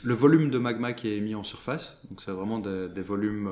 le, 0.05 0.15
volume 0.15 0.49
de 0.49 0.59
magma 0.59 0.95
qui 0.95 1.09
est 1.09 1.17
émis 1.19 1.35
en 1.35 1.45
surface, 1.45 2.07
donc 2.09 2.23
c'est 2.23 2.33
vraiment 2.33 2.59
des, 2.59 2.89
des 2.89 3.03
volumes 3.03 3.51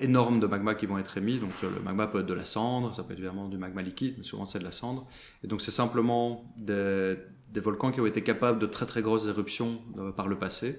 énormes 0.00 0.40
de 0.40 0.46
magma 0.46 0.74
qui 0.74 0.84
vont 0.84 0.98
être 0.98 1.16
émis. 1.16 1.38
Donc 1.38 1.50
le 1.62 1.80
magma 1.80 2.06
peut 2.06 2.20
être 2.20 2.26
de 2.26 2.34
la 2.34 2.44
cendre, 2.44 2.94
ça 2.94 3.02
peut 3.02 3.12
être 3.12 3.18
évidemment 3.18 3.48
du 3.48 3.56
magma 3.56 3.80
liquide, 3.80 4.16
mais 4.18 4.24
souvent 4.24 4.44
c'est 4.44 4.58
de 4.58 4.64
la 4.64 4.72
cendre. 4.72 5.06
Et 5.42 5.46
donc 5.46 5.62
c'est 5.62 5.70
simplement 5.70 6.52
des, 6.58 7.16
des 7.52 7.60
volcans 7.60 7.90
qui 7.90 8.00
ont 8.00 8.06
été 8.06 8.22
capables 8.22 8.58
de 8.58 8.66
très 8.66 8.86
très 8.86 9.02
grosses 9.02 9.26
éruptions 9.26 9.80
euh, 9.98 10.12
par 10.12 10.28
le 10.28 10.38
passé. 10.38 10.78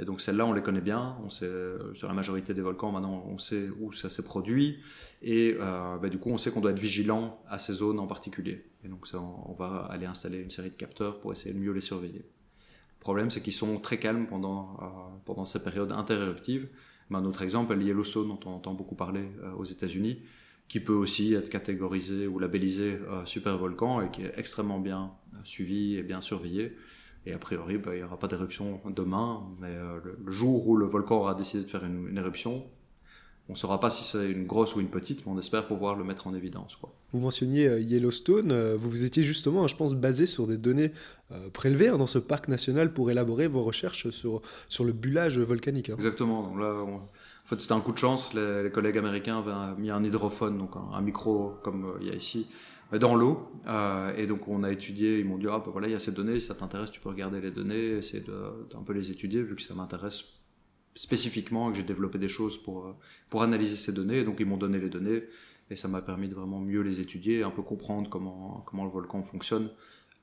Et 0.00 0.04
donc 0.04 0.20
celles-là, 0.20 0.46
on 0.46 0.52
les 0.52 0.62
connaît 0.62 0.80
bien. 0.80 1.16
On 1.24 1.30
sait 1.30 1.46
euh, 1.46 1.92
sur 1.94 2.08
la 2.08 2.14
majorité 2.14 2.54
des 2.54 2.60
volcans 2.60 2.92
maintenant, 2.92 3.24
on 3.26 3.38
sait 3.38 3.68
où 3.80 3.92
ça 3.92 4.08
s'est 4.08 4.24
produit. 4.24 4.78
Et 5.22 5.56
euh, 5.60 5.96
bah, 5.98 6.08
du 6.08 6.18
coup, 6.18 6.30
on 6.30 6.38
sait 6.38 6.50
qu'on 6.50 6.60
doit 6.60 6.70
être 6.70 6.78
vigilant 6.78 7.40
à 7.48 7.58
ces 7.58 7.72
zones 7.72 7.98
en 7.98 8.06
particulier. 8.06 8.66
Et 8.84 8.88
donc 8.88 9.06
ça, 9.06 9.20
on 9.20 9.52
va 9.52 9.88
aller 9.90 10.06
installer 10.06 10.40
une 10.40 10.50
série 10.50 10.70
de 10.70 10.76
capteurs 10.76 11.20
pour 11.20 11.32
essayer 11.32 11.54
de 11.54 11.58
mieux 11.58 11.72
les 11.72 11.80
surveiller. 11.80 12.24
Le 12.98 13.00
problème, 13.00 13.30
c'est 13.30 13.40
qu'ils 13.40 13.52
sont 13.52 13.78
très 13.78 13.98
calmes 13.98 14.26
pendant 14.26 15.20
pendant 15.24 15.44
ces 15.44 15.62
périodes 15.62 15.92
interéruptives. 15.92 16.68
Un 17.12 17.24
autre 17.24 17.42
exemple, 17.42 17.74
le 17.74 17.82
Yellowstone, 17.82 18.26
dont 18.26 18.40
on 18.44 18.50
entend 18.50 18.74
beaucoup 18.74 18.96
parler 18.96 19.30
aux 19.56 19.64
États-Unis, 19.64 20.20
qui 20.68 20.80
peut 20.80 20.92
aussi 20.92 21.34
être 21.34 21.48
catégorisé 21.48 22.26
ou 22.26 22.38
labellisé 22.38 22.98
euh, 23.08 23.24
super 23.24 23.56
volcan 23.56 24.02
et 24.02 24.10
qui 24.10 24.22
est 24.22 24.32
extrêmement 24.36 24.78
bien 24.78 25.12
suivi 25.44 25.96
et 25.96 26.02
bien 26.02 26.20
surveillé. 26.20 26.76
Et 27.26 27.32
a 27.32 27.38
priori, 27.38 27.78
bah, 27.78 27.94
il 27.94 27.98
n'y 27.98 28.04
aura 28.04 28.18
pas 28.18 28.28
d'éruption 28.28 28.80
demain, 28.94 29.42
mais 29.60 29.70
euh, 29.70 29.98
le, 30.24 30.32
jour 30.32 30.68
où 30.68 30.76
le 30.76 30.86
volcan 30.86 31.16
aura 31.16 31.34
décidé 31.34 31.64
de 31.64 31.68
faire 31.68 31.84
une, 31.84 32.08
une 32.08 32.18
éruption, 32.18 32.64
on 33.48 33.54
ne 33.54 33.58
saura 33.58 33.80
pas 33.80 33.88
si 33.88 34.04
c'est 34.04 34.30
une 34.30 34.46
grosse 34.46 34.76
ou 34.76 34.80
une 34.80 34.90
petite, 34.90 35.24
mais 35.24 35.32
on 35.32 35.38
espère 35.38 35.66
pouvoir 35.66 35.96
le 35.96 36.04
mettre 36.04 36.26
en 36.26 36.34
évidence. 36.34 36.76
Quoi. 36.76 36.92
Vous 37.12 37.20
mentionniez 37.20 37.66
euh, 37.66 37.80
Yellowstone, 37.80 38.52
euh, 38.52 38.76
vous 38.76 38.90
vous 38.90 39.04
étiez 39.04 39.24
justement, 39.24 39.66
je 39.66 39.74
pense, 39.74 39.94
basé 39.94 40.26
sur 40.26 40.46
des 40.46 40.58
données 40.58 40.92
euh, 41.32 41.48
prélevées 41.48 41.88
hein, 41.88 41.96
dans 41.96 42.06
ce 42.06 42.18
parc 42.18 42.48
national 42.48 42.92
pour 42.92 43.10
élaborer 43.10 43.46
vos 43.46 43.62
recherches 43.62 44.10
sur, 44.10 44.42
sur 44.68 44.84
le 44.84 44.92
bullage 44.92 45.38
volcanique. 45.38 45.88
Hein. 45.88 45.94
Exactement. 45.94 46.42
Donc 46.42 46.60
là, 46.60 46.74
on 46.74 47.00
en 47.48 47.56
fait, 47.56 47.62
c'était 47.62 47.72
un 47.72 47.80
coup 47.80 47.92
de 47.92 47.98
chance. 47.98 48.34
Les, 48.34 48.70
collègues 48.70 48.98
américains 48.98 49.38
avaient 49.38 49.80
mis 49.80 49.88
un 49.88 50.04
hydrophone, 50.04 50.58
donc 50.58 50.76
un, 50.76 50.94
un 50.94 51.00
micro 51.00 51.54
comme 51.64 51.86
euh, 51.86 51.98
il 52.02 52.08
y 52.08 52.10
a 52.10 52.14
ici, 52.14 52.46
dans 52.92 53.14
l'eau. 53.14 53.48
Euh, 53.66 54.14
et 54.18 54.26
donc, 54.26 54.46
on 54.48 54.62
a 54.64 54.70
étudié. 54.70 55.18
Ils 55.18 55.24
m'ont 55.24 55.38
dit 55.38 55.46
ah 55.48 55.62
ben 55.64 55.70
voilà, 55.70 55.88
il 55.88 55.92
y 55.92 55.94
a 55.94 55.98
ces 55.98 56.12
données. 56.12 56.40
Si 56.40 56.48
ça 56.48 56.54
t'intéresse, 56.54 56.90
tu 56.90 57.00
peux 57.00 57.08
regarder 57.08 57.40
les 57.40 57.50
données, 57.50 57.92
essayer 57.92 58.22
d'un 58.22 58.82
peu 58.82 58.92
les 58.92 59.10
étudier, 59.10 59.40
vu 59.40 59.56
que 59.56 59.62
ça 59.62 59.74
m'intéresse 59.74 60.24
spécifiquement, 60.94 61.70
que 61.70 61.78
j'ai 61.78 61.84
développé 61.84 62.18
des 62.18 62.28
choses 62.28 62.62
pour 62.62 62.84
euh, 62.84 62.92
pour 63.30 63.42
analyser 63.42 63.76
ces 63.76 63.94
données. 63.94 64.18
Et 64.18 64.24
donc, 64.24 64.36
ils 64.40 64.46
m'ont 64.46 64.58
donné 64.58 64.78
les 64.78 64.90
données 64.90 65.22
et 65.70 65.76
ça 65.76 65.88
m'a 65.88 66.02
permis 66.02 66.28
de 66.28 66.34
vraiment 66.34 66.60
mieux 66.60 66.82
les 66.82 67.00
étudier, 67.00 67.38
et 67.38 67.42
un 67.44 67.50
peu 67.50 67.62
comprendre 67.62 68.10
comment 68.10 68.62
comment 68.66 68.84
le 68.84 68.90
volcan 68.90 69.22
fonctionne 69.22 69.70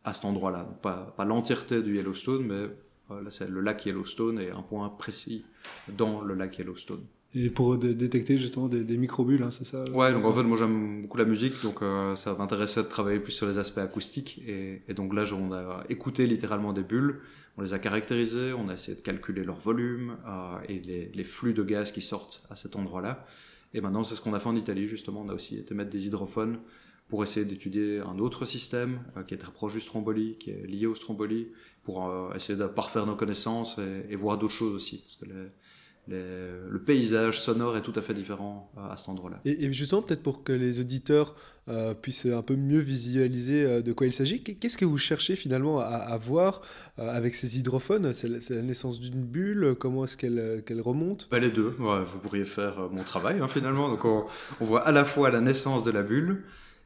à 0.03 0.13
cet 0.13 0.25
endroit-là. 0.25 0.63
Pas, 0.83 1.15
l'entièreté 1.25 1.81
du 1.81 1.95
Yellowstone, 1.95 2.45
mais 2.45 2.53
euh, 2.53 2.67
là 3.09 3.29
c'est 3.29 3.49
le 3.49 3.61
lac 3.61 3.85
Yellowstone 3.85 4.39
et 4.39 4.49
un 4.49 4.61
point 4.61 4.89
précis 4.89 5.45
dans 5.89 6.21
le 6.21 6.33
lac 6.33 6.57
Yellowstone. 6.57 7.05
Et 7.37 7.49
pour 7.49 7.77
détecter 7.77 8.37
justement 8.37 8.69
des, 8.69 8.85
des 8.85 8.95
microbules, 8.95 9.43
hein, 9.43 9.51
c'est 9.51 9.65
ça 9.65 9.83
Ouais, 9.91 10.13
donc 10.13 10.23
en 10.23 10.31
fait, 10.31 10.43
moi 10.43 10.57
j'aime 10.57 11.01
beaucoup 11.01 11.17
la 11.17 11.25
musique, 11.25 11.61
donc 11.63 11.81
euh, 11.81 12.15
ça 12.15 12.33
m'intéressait 12.33 12.81
de 12.81 12.87
travailler 12.87 13.19
plus 13.19 13.33
sur 13.33 13.45
les 13.45 13.57
aspects 13.57 13.79
acoustiques. 13.79 14.41
Et, 14.47 14.83
et 14.87 14.93
donc 14.93 15.13
là, 15.13 15.25
on 15.33 15.51
a 15.51 15.83
écouté 15.89 16.27
littéralement 16.27 16.71
des 16.71 16.83
bulles, 16.83 17.19
on 17.57 17.61
les 17.61 17.73
a 17.73 17.79
caractérisées, 17.79 18.53
on 18.53 18.69
a 18.69 18.73
essayé 18.73 18.95
de 18.95 19.01
calculer 19.01 19.43
leur 19.43 19.59
volume 19.59 20.15
euh, 20.25 20.59
et 20.69 20.79
les, 20.79 21.11
les, 21.13 21.23
flux 21.25 21.53
de 21.53 21.63
gaz 21.63 21.91
qui 21.91 22.01
sortent 22.01 22.41
à 22.49 22.55
cet 22.55 22.77
endroit-là. 22.77 23.25
Et 23.73 23.81
maintenant, 23.81 24.05
c'est 24.05 24.15
ce 24.15 24.21
qu'on 24.21 24.33
a 24.33 24.39
fait 24.39 24.47
en 24.47 24.55
Italie, 24.55 24.87
justement. 24.87 25.23
On 25.25 25.27
a 25.27 25.33
aussi 25.33 25.57
été 25.57 25.75
mettre 25.75 25.89
des 25.89 26.07
hydrophones 26.07 26.59
pour 27.07 27.23
essayer 27.23 27.45
d'étudier 27.45 27.99
un 27.99 28.17
autre 28.19 28.45
système 28.45 28.99
euh, 29.15 29.23
qui 29.23 29.35
est 29.35 29.37
très 29.37 29.51
proche 29.51 29.73
du 29.73 29.79
stromboli, 29.79 30.37
qui 30.39 30.49
est 30.49 30.65
lié 30.65 30.87
au 30.87 30.95
stromboli, 30.95 31.49
pour 31.83 32.07
euh, 32.07 32.33
essayer 32.35 32.57
de 32.57 32.65
parfaire 32.65 33.05
nos 33.05 33.15
connaissances 33.15 33.77
et, 33.77 34.11
et 34.11 34.15
voir 34.15 34.37
d'autres 34.37 34.53
choses 34.53 34.73
aussi. 34.73 35.03
Parce 35.03 35.15
que 35.17 35.25
les, 35.25 35.45
les, 36.07 36.69
le 36.69 36.81
paysage 36.83 37.39
sonore 37.39 37.77
est 37.77 37.83
tout 37.83 37.93
à 37.95 38.01
fait 38.01 38.15
différent 38.15 38.71
euh, 38.77 38.91
à 38.91 38.97
cet 38.97 39.09
endroit-là. 39.09 39.39
Et, 39.45 39.65
et, 39.65 39.73
justement, 39.73 40.01
peut-être 40.01 40.23
pour 40.23 40.43
que 40.43 40.51
les 40.51 40.79
auditeurs 40.79 41.35
puissent 42.03 42.27
un 42.27 42.43
peu 42.43 42.55
mieux 42.55 42.77
visualiser 42.77 43.81
de 43.81 43.91
quoi 43.91 44.05
il 44.05 44.13
s'agit, 44.13 44.43
qu'est-ce 44.43 44.77
que 44.77 44.85
vous 44.85 44.99
cherchez 44.99 45.35
finalement 45.35 45.79
à, 45.79 45.85
à 45.85 46.15
voir 46.15 46.61
avec 46.95 47.33
ces 47.33 47.57
hydrophones? 47.57 48.13
C'est 48.13 48.27
la, 48.27 48.37
la, 48.51 48.61
naissance 48.61 48.99
d'une 48.99 49.23
bulle? 49.23 49.75
Comment 49.79 50.03
est-ce 50.03 50.15
qu'elle 50.15 50.61
qu 50.63 50.79
remonte? 50.79 51.27
Bah, 51.31 51.39
Les 51.39 51.49
deux. 51.49 51.73
Ouais, 51.79 52.03
vous 52.03 52.19
pourriez 52.19 52.45
faire 52.45 52.91
mon 52.91 53.01
travail 53.01 53.39
hein, 53.39 53.47
finalement. 53.47 53.89
Donc 53.89 54.05
on, 54.05 54.25
on, 54.61 54.63
voit 54.63 54.81
à 54.81 54.91
la 54.91 55.05
fois 55.05 55.31
la 55.31 55.41
naissance 55.41 55.83
de 55.83 55.89
la 55.89 56.03
bulle, 56.03 56.43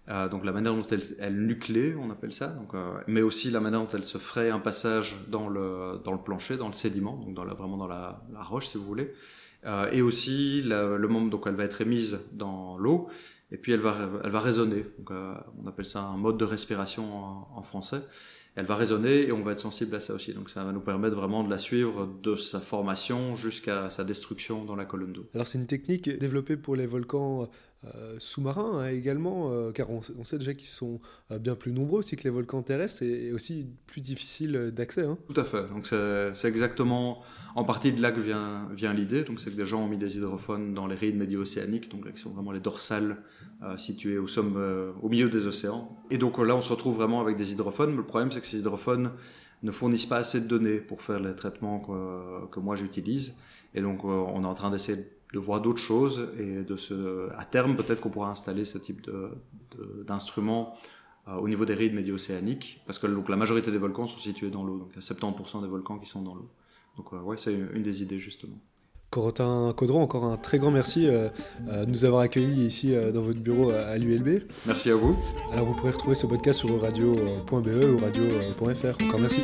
euh, 0.10 0.28
donc 0.28 0.44
la 0.44 0.52
manière 0.52 0.74
dont 0.74 0.86
elle, 0.88 1.04
elle 1.20 1.96
on 1.98 2.10
appelle 2.10 2.34
ça, 2.34 2.48
donc, 2.48 2.74
euh, 2.74 2.94
mais 3.06 3.22
aussi 3.22 3.52
la 3.52 3.60
manière 3.60 3.82
dont 3.82 3.90
elle 3.94 4.04
se 4.04 4.18
ferait 4.18 4.50
un 4.50 4.60
passage 4.60 5.18
dans 5.28 5.48
le, 5.48 6.02
dans 6.04 6.14
le 6.14 6.18
plancher, 6.18 6.58
dans 6.58 6.68
le 6.68 6.74
sédiment, 6.74 7.16
donc 7.16 7.36
dans 7.36 7.46
vraiment 7.46 7.78
dans 7.78 7.88
la, 7.88 8.20
roche 8.40 8.70
si 8.70 8.78
vous 8.78 8.86
voulez, 8.86 9.14
euh, 9.66 9.90
et 9.92 10.02
aussi 10.02 10.64
le 10.64 10.98
moment 11.08 11.28
donc 11.28 11.44
elle 11.46 11.56
va 11.56 11.64
être 11.64 11.82
émise 11.82 12.22
dans 12.32 12.78
l'eau, 12.80 13.08
et 13.52 13.58
puis 13.58 13.72
elle 13.72 13.82
va, 13.82 13.96
elle 14.24 14.32
va 14.32 14.40
résonner, 14.40 14.84
donc, 14.98 15.12
on 15.12 15.68
appelle 15.68 15.86
ça 15.86 16.02
un 16.02 16.18
mode 16.18 16.38
de 16.38 16.46
respiration 16.46 17.06
en, 17.56 17.62
français, 17.62 18.02
elle 18.56 18.66
va 18.66 18.76
résonner 18.76 19.28
et 19.28 19.32
on 19.32 19.42
va 19.44 19.52
être 19.52 19.60
sensible 19.60 19.96
à 19.96 20.00
ça 20.00 20.14
aussi. 20.14 20.34
Donc 20.34 20.50
ça 20.50 20.64
va 20.64 20.72
nous 20.74 20.82
permettre 20.82 21.16
vraiment 21.16 21.44
de 21.44 21.50
la 21.50 21.60
suivre 21.60 22.10
de 22.22 22.36
sa 22.36 22.60
formation 22.60 23.36
jusqu'à 23.36 23.90
sa 23.90 24.04
destruction 24.04 24.66
dans 24.66 24.76
la 24.76 24.86
colonne 24.86 25.14
d'eau. 25.14 25.28
Alors 25.34 25.48
c'est 25.48 25.60
une 25.60 25.68
technique 25.68 26.10
développée 26.10 26.58
pour 26.58 26.76
les 26.76 26.88
volcans 26.88 27.48
sous-marins 28.20 28.80
hein, 28.80 28.88
également, 28.88 29.52
euh, 29.54 29.72
car 29.72 29.90
on, 29.90 30.02
sait 30.26 30.38
déjà 30.38 30.54
qu'ils 30.54 30.68
sont 30.68 31.00
euh, 31.32 31.40
bien 31.40 31.56
plus 31.56 31.72
nombreux 31.72 32.00
aussi 32.00 32.18
que 32.18 32.24
les 32.24 32.30
volcans 32.30 32.62
terrestres 32.62 33.04
et, 33.04 33.32
aussi 33.32 33.68
plus 33.88 34.02
difficiles 34.02 34.72
d'accès. 34.76 35.04
Hein. 35.04 35.18
Tout 35.34 35.40
à 35.40 35.46
fait. 35.46 35.68
Donc 35.70 35.86
c'est 35.86 36.48
exactement 36.48 37.22
en 37.56 37.64
partie 37.64 37.94
de 37.94 38.02
là 38.02 38.12
que 38.12 38.20
vient, 38.20 38.94
l'idée. 38.94 39.24
Donc 39.24 39.40
c'est 39.40 39.52
que 39.52 39.56
des 39.56 39.66
gens 39.66 39.84
ont 39.84 39.88
mis 39.88 39.98
des 39.98 40.18
hydrophones 40.18 40.74
dans 40.74 40.88
les 40.88 40.96
rides 40.96 41.16
médio-océaniques, 41.16 41.90
donc 41.90 42.06
là, 42.06 42.12
qui 42.12 42.22
sont 42.22 42.32
vraiment 42.32 42.52
les 42.52 42.60
dorsales 42.60 43.18
euh, 43.64 43.78
situées 43.78 44.18
au, 44.18 44.28
somme, 44.28 44.56
euh, 44.58 44.92
au 45.02 45.08
milieu 45.08 45.30
des 45.30 45.48
océans. 45.48 45.98
Et 46.12 46.18
donc 46.18 46.38
là 46.38 46.56
on 46.56 46.62
se 46.62 46.70
retrouve 46.70 46.98
vraiment 46.98 47.22
avec 47.22 47.38
des 47.38 47.54
hydrophones. 47.54 47.92
Mais 47.92 47.98
le 47.98 48.06
problème 48.06 48.32
c'est 48.32 48.42
que 48.42 48.48
ces 48.48 48.60
hydrophones 48.60 49.12
ne 49.64 49.72
fournissent 49.72 50.06
pas 50.06 50.18
assez 50.18 50.42
de 50.42 50.48
données 50.48 50.80
pour 50.80 51.02
faire 51.02 51.20
les 51.20 51.36
traitements 51.36 51.80
que, 51.80 52.48
que 52.48 52.60
moi 52.60 52.76
j'utilise. 52.76 53.36
Et 53.74 53.82
donc 53.82 54.04
on 54.04 54.44
est 54.44 54.48
en 54.48 54.54
train 54.54 54.70
d'essayer 54.70 55.02
de 55.34 55.40
voir 55.40 55.62
d'autres 55.62 55.82
choses 55.82 56.30
et 56.40 56.64
de 56.64 56.76
se, 56.76 57.30
à 57.38 57.46
terme 57.46 57.76
peut-être 57.76 58.02
qu'on 58.02 58.10
pourra 58.10 58.32
installer 58.32 58.66
ce 58.66 58.78
type 58.78 59.08
d'instruments 60.08 60.76
euh, 61.28 61.36
au 61.36 61.48
niveau 61.48 61.66
des 61.66 61.76
rides 61.76 61.94
médio-océaniques 61.94 62.82
parce 62.86 63.00
que 63.00 63.08
donc 63.08 63.30
la 63.30 63.36
majorité 63.36 63.72
des 63.72 63.78
volcans 63.78 64.08
sont 64.08 64.20
situés 64.20 64.50
dans 64.50 64.64
l'eau 64.64 64.78
donc 64.78 64.90
il 64.92 64.96
y 64.96 64.98
a 64.98 65.02
70% 65.02 65.62
des 65.62 65.68
volcans 65.68 66.00
qui 66.00 66.10
sont 66.10 66.22
dans 66.22 66.36
l'eau 66.36 66.50
donc 66.98 67.14
euh, 67.14 67.20
ouais 67.20 67.38
c'est 67.38 67.54
une, 67.54 67.70
une, 67.74 67.84
des 67.84 68.02
idées 68.02 68.20
justement 68.20 68.60
Corentin 69.10 69.74
Caudron, 69.76 70.02
encore 70.04 70.26
un 70.26 70.38
très 70.38 70.60
grand 70.60 70.72
merci 70.72 71.08
euh, 71.08 71.30
euh, 71.68 71.86
de 71.86 71.90
nous 71.90 72.06
avoir 72.06 72.22
accueillis 72.22 72.66
ici 72.66 72.94
euh, 72.94 73.12
dans 73.12 73.22
votre 73.22 73.40
bureau 73.40 73.72
à, 73.72 73.82
à 73.82 73.98
l'ULB. 73.98 74.44
Merci 74.68 74.92
à 74.92 74.96
vous. 74.96 75.18
Alors 75.52 75.66
vous 75.66 75.74
pourrez 75.74 75.92
retrouver 75.92 76.16
ce 76.16 76.28
podcast 76.28 76.60
sur 76.60 76.80
radio.be 76.80 77.52
ou 77.52 77.98
radio.fr. 77.98 79.04
Encore 79.04 79.20
merci. 79.20 79.42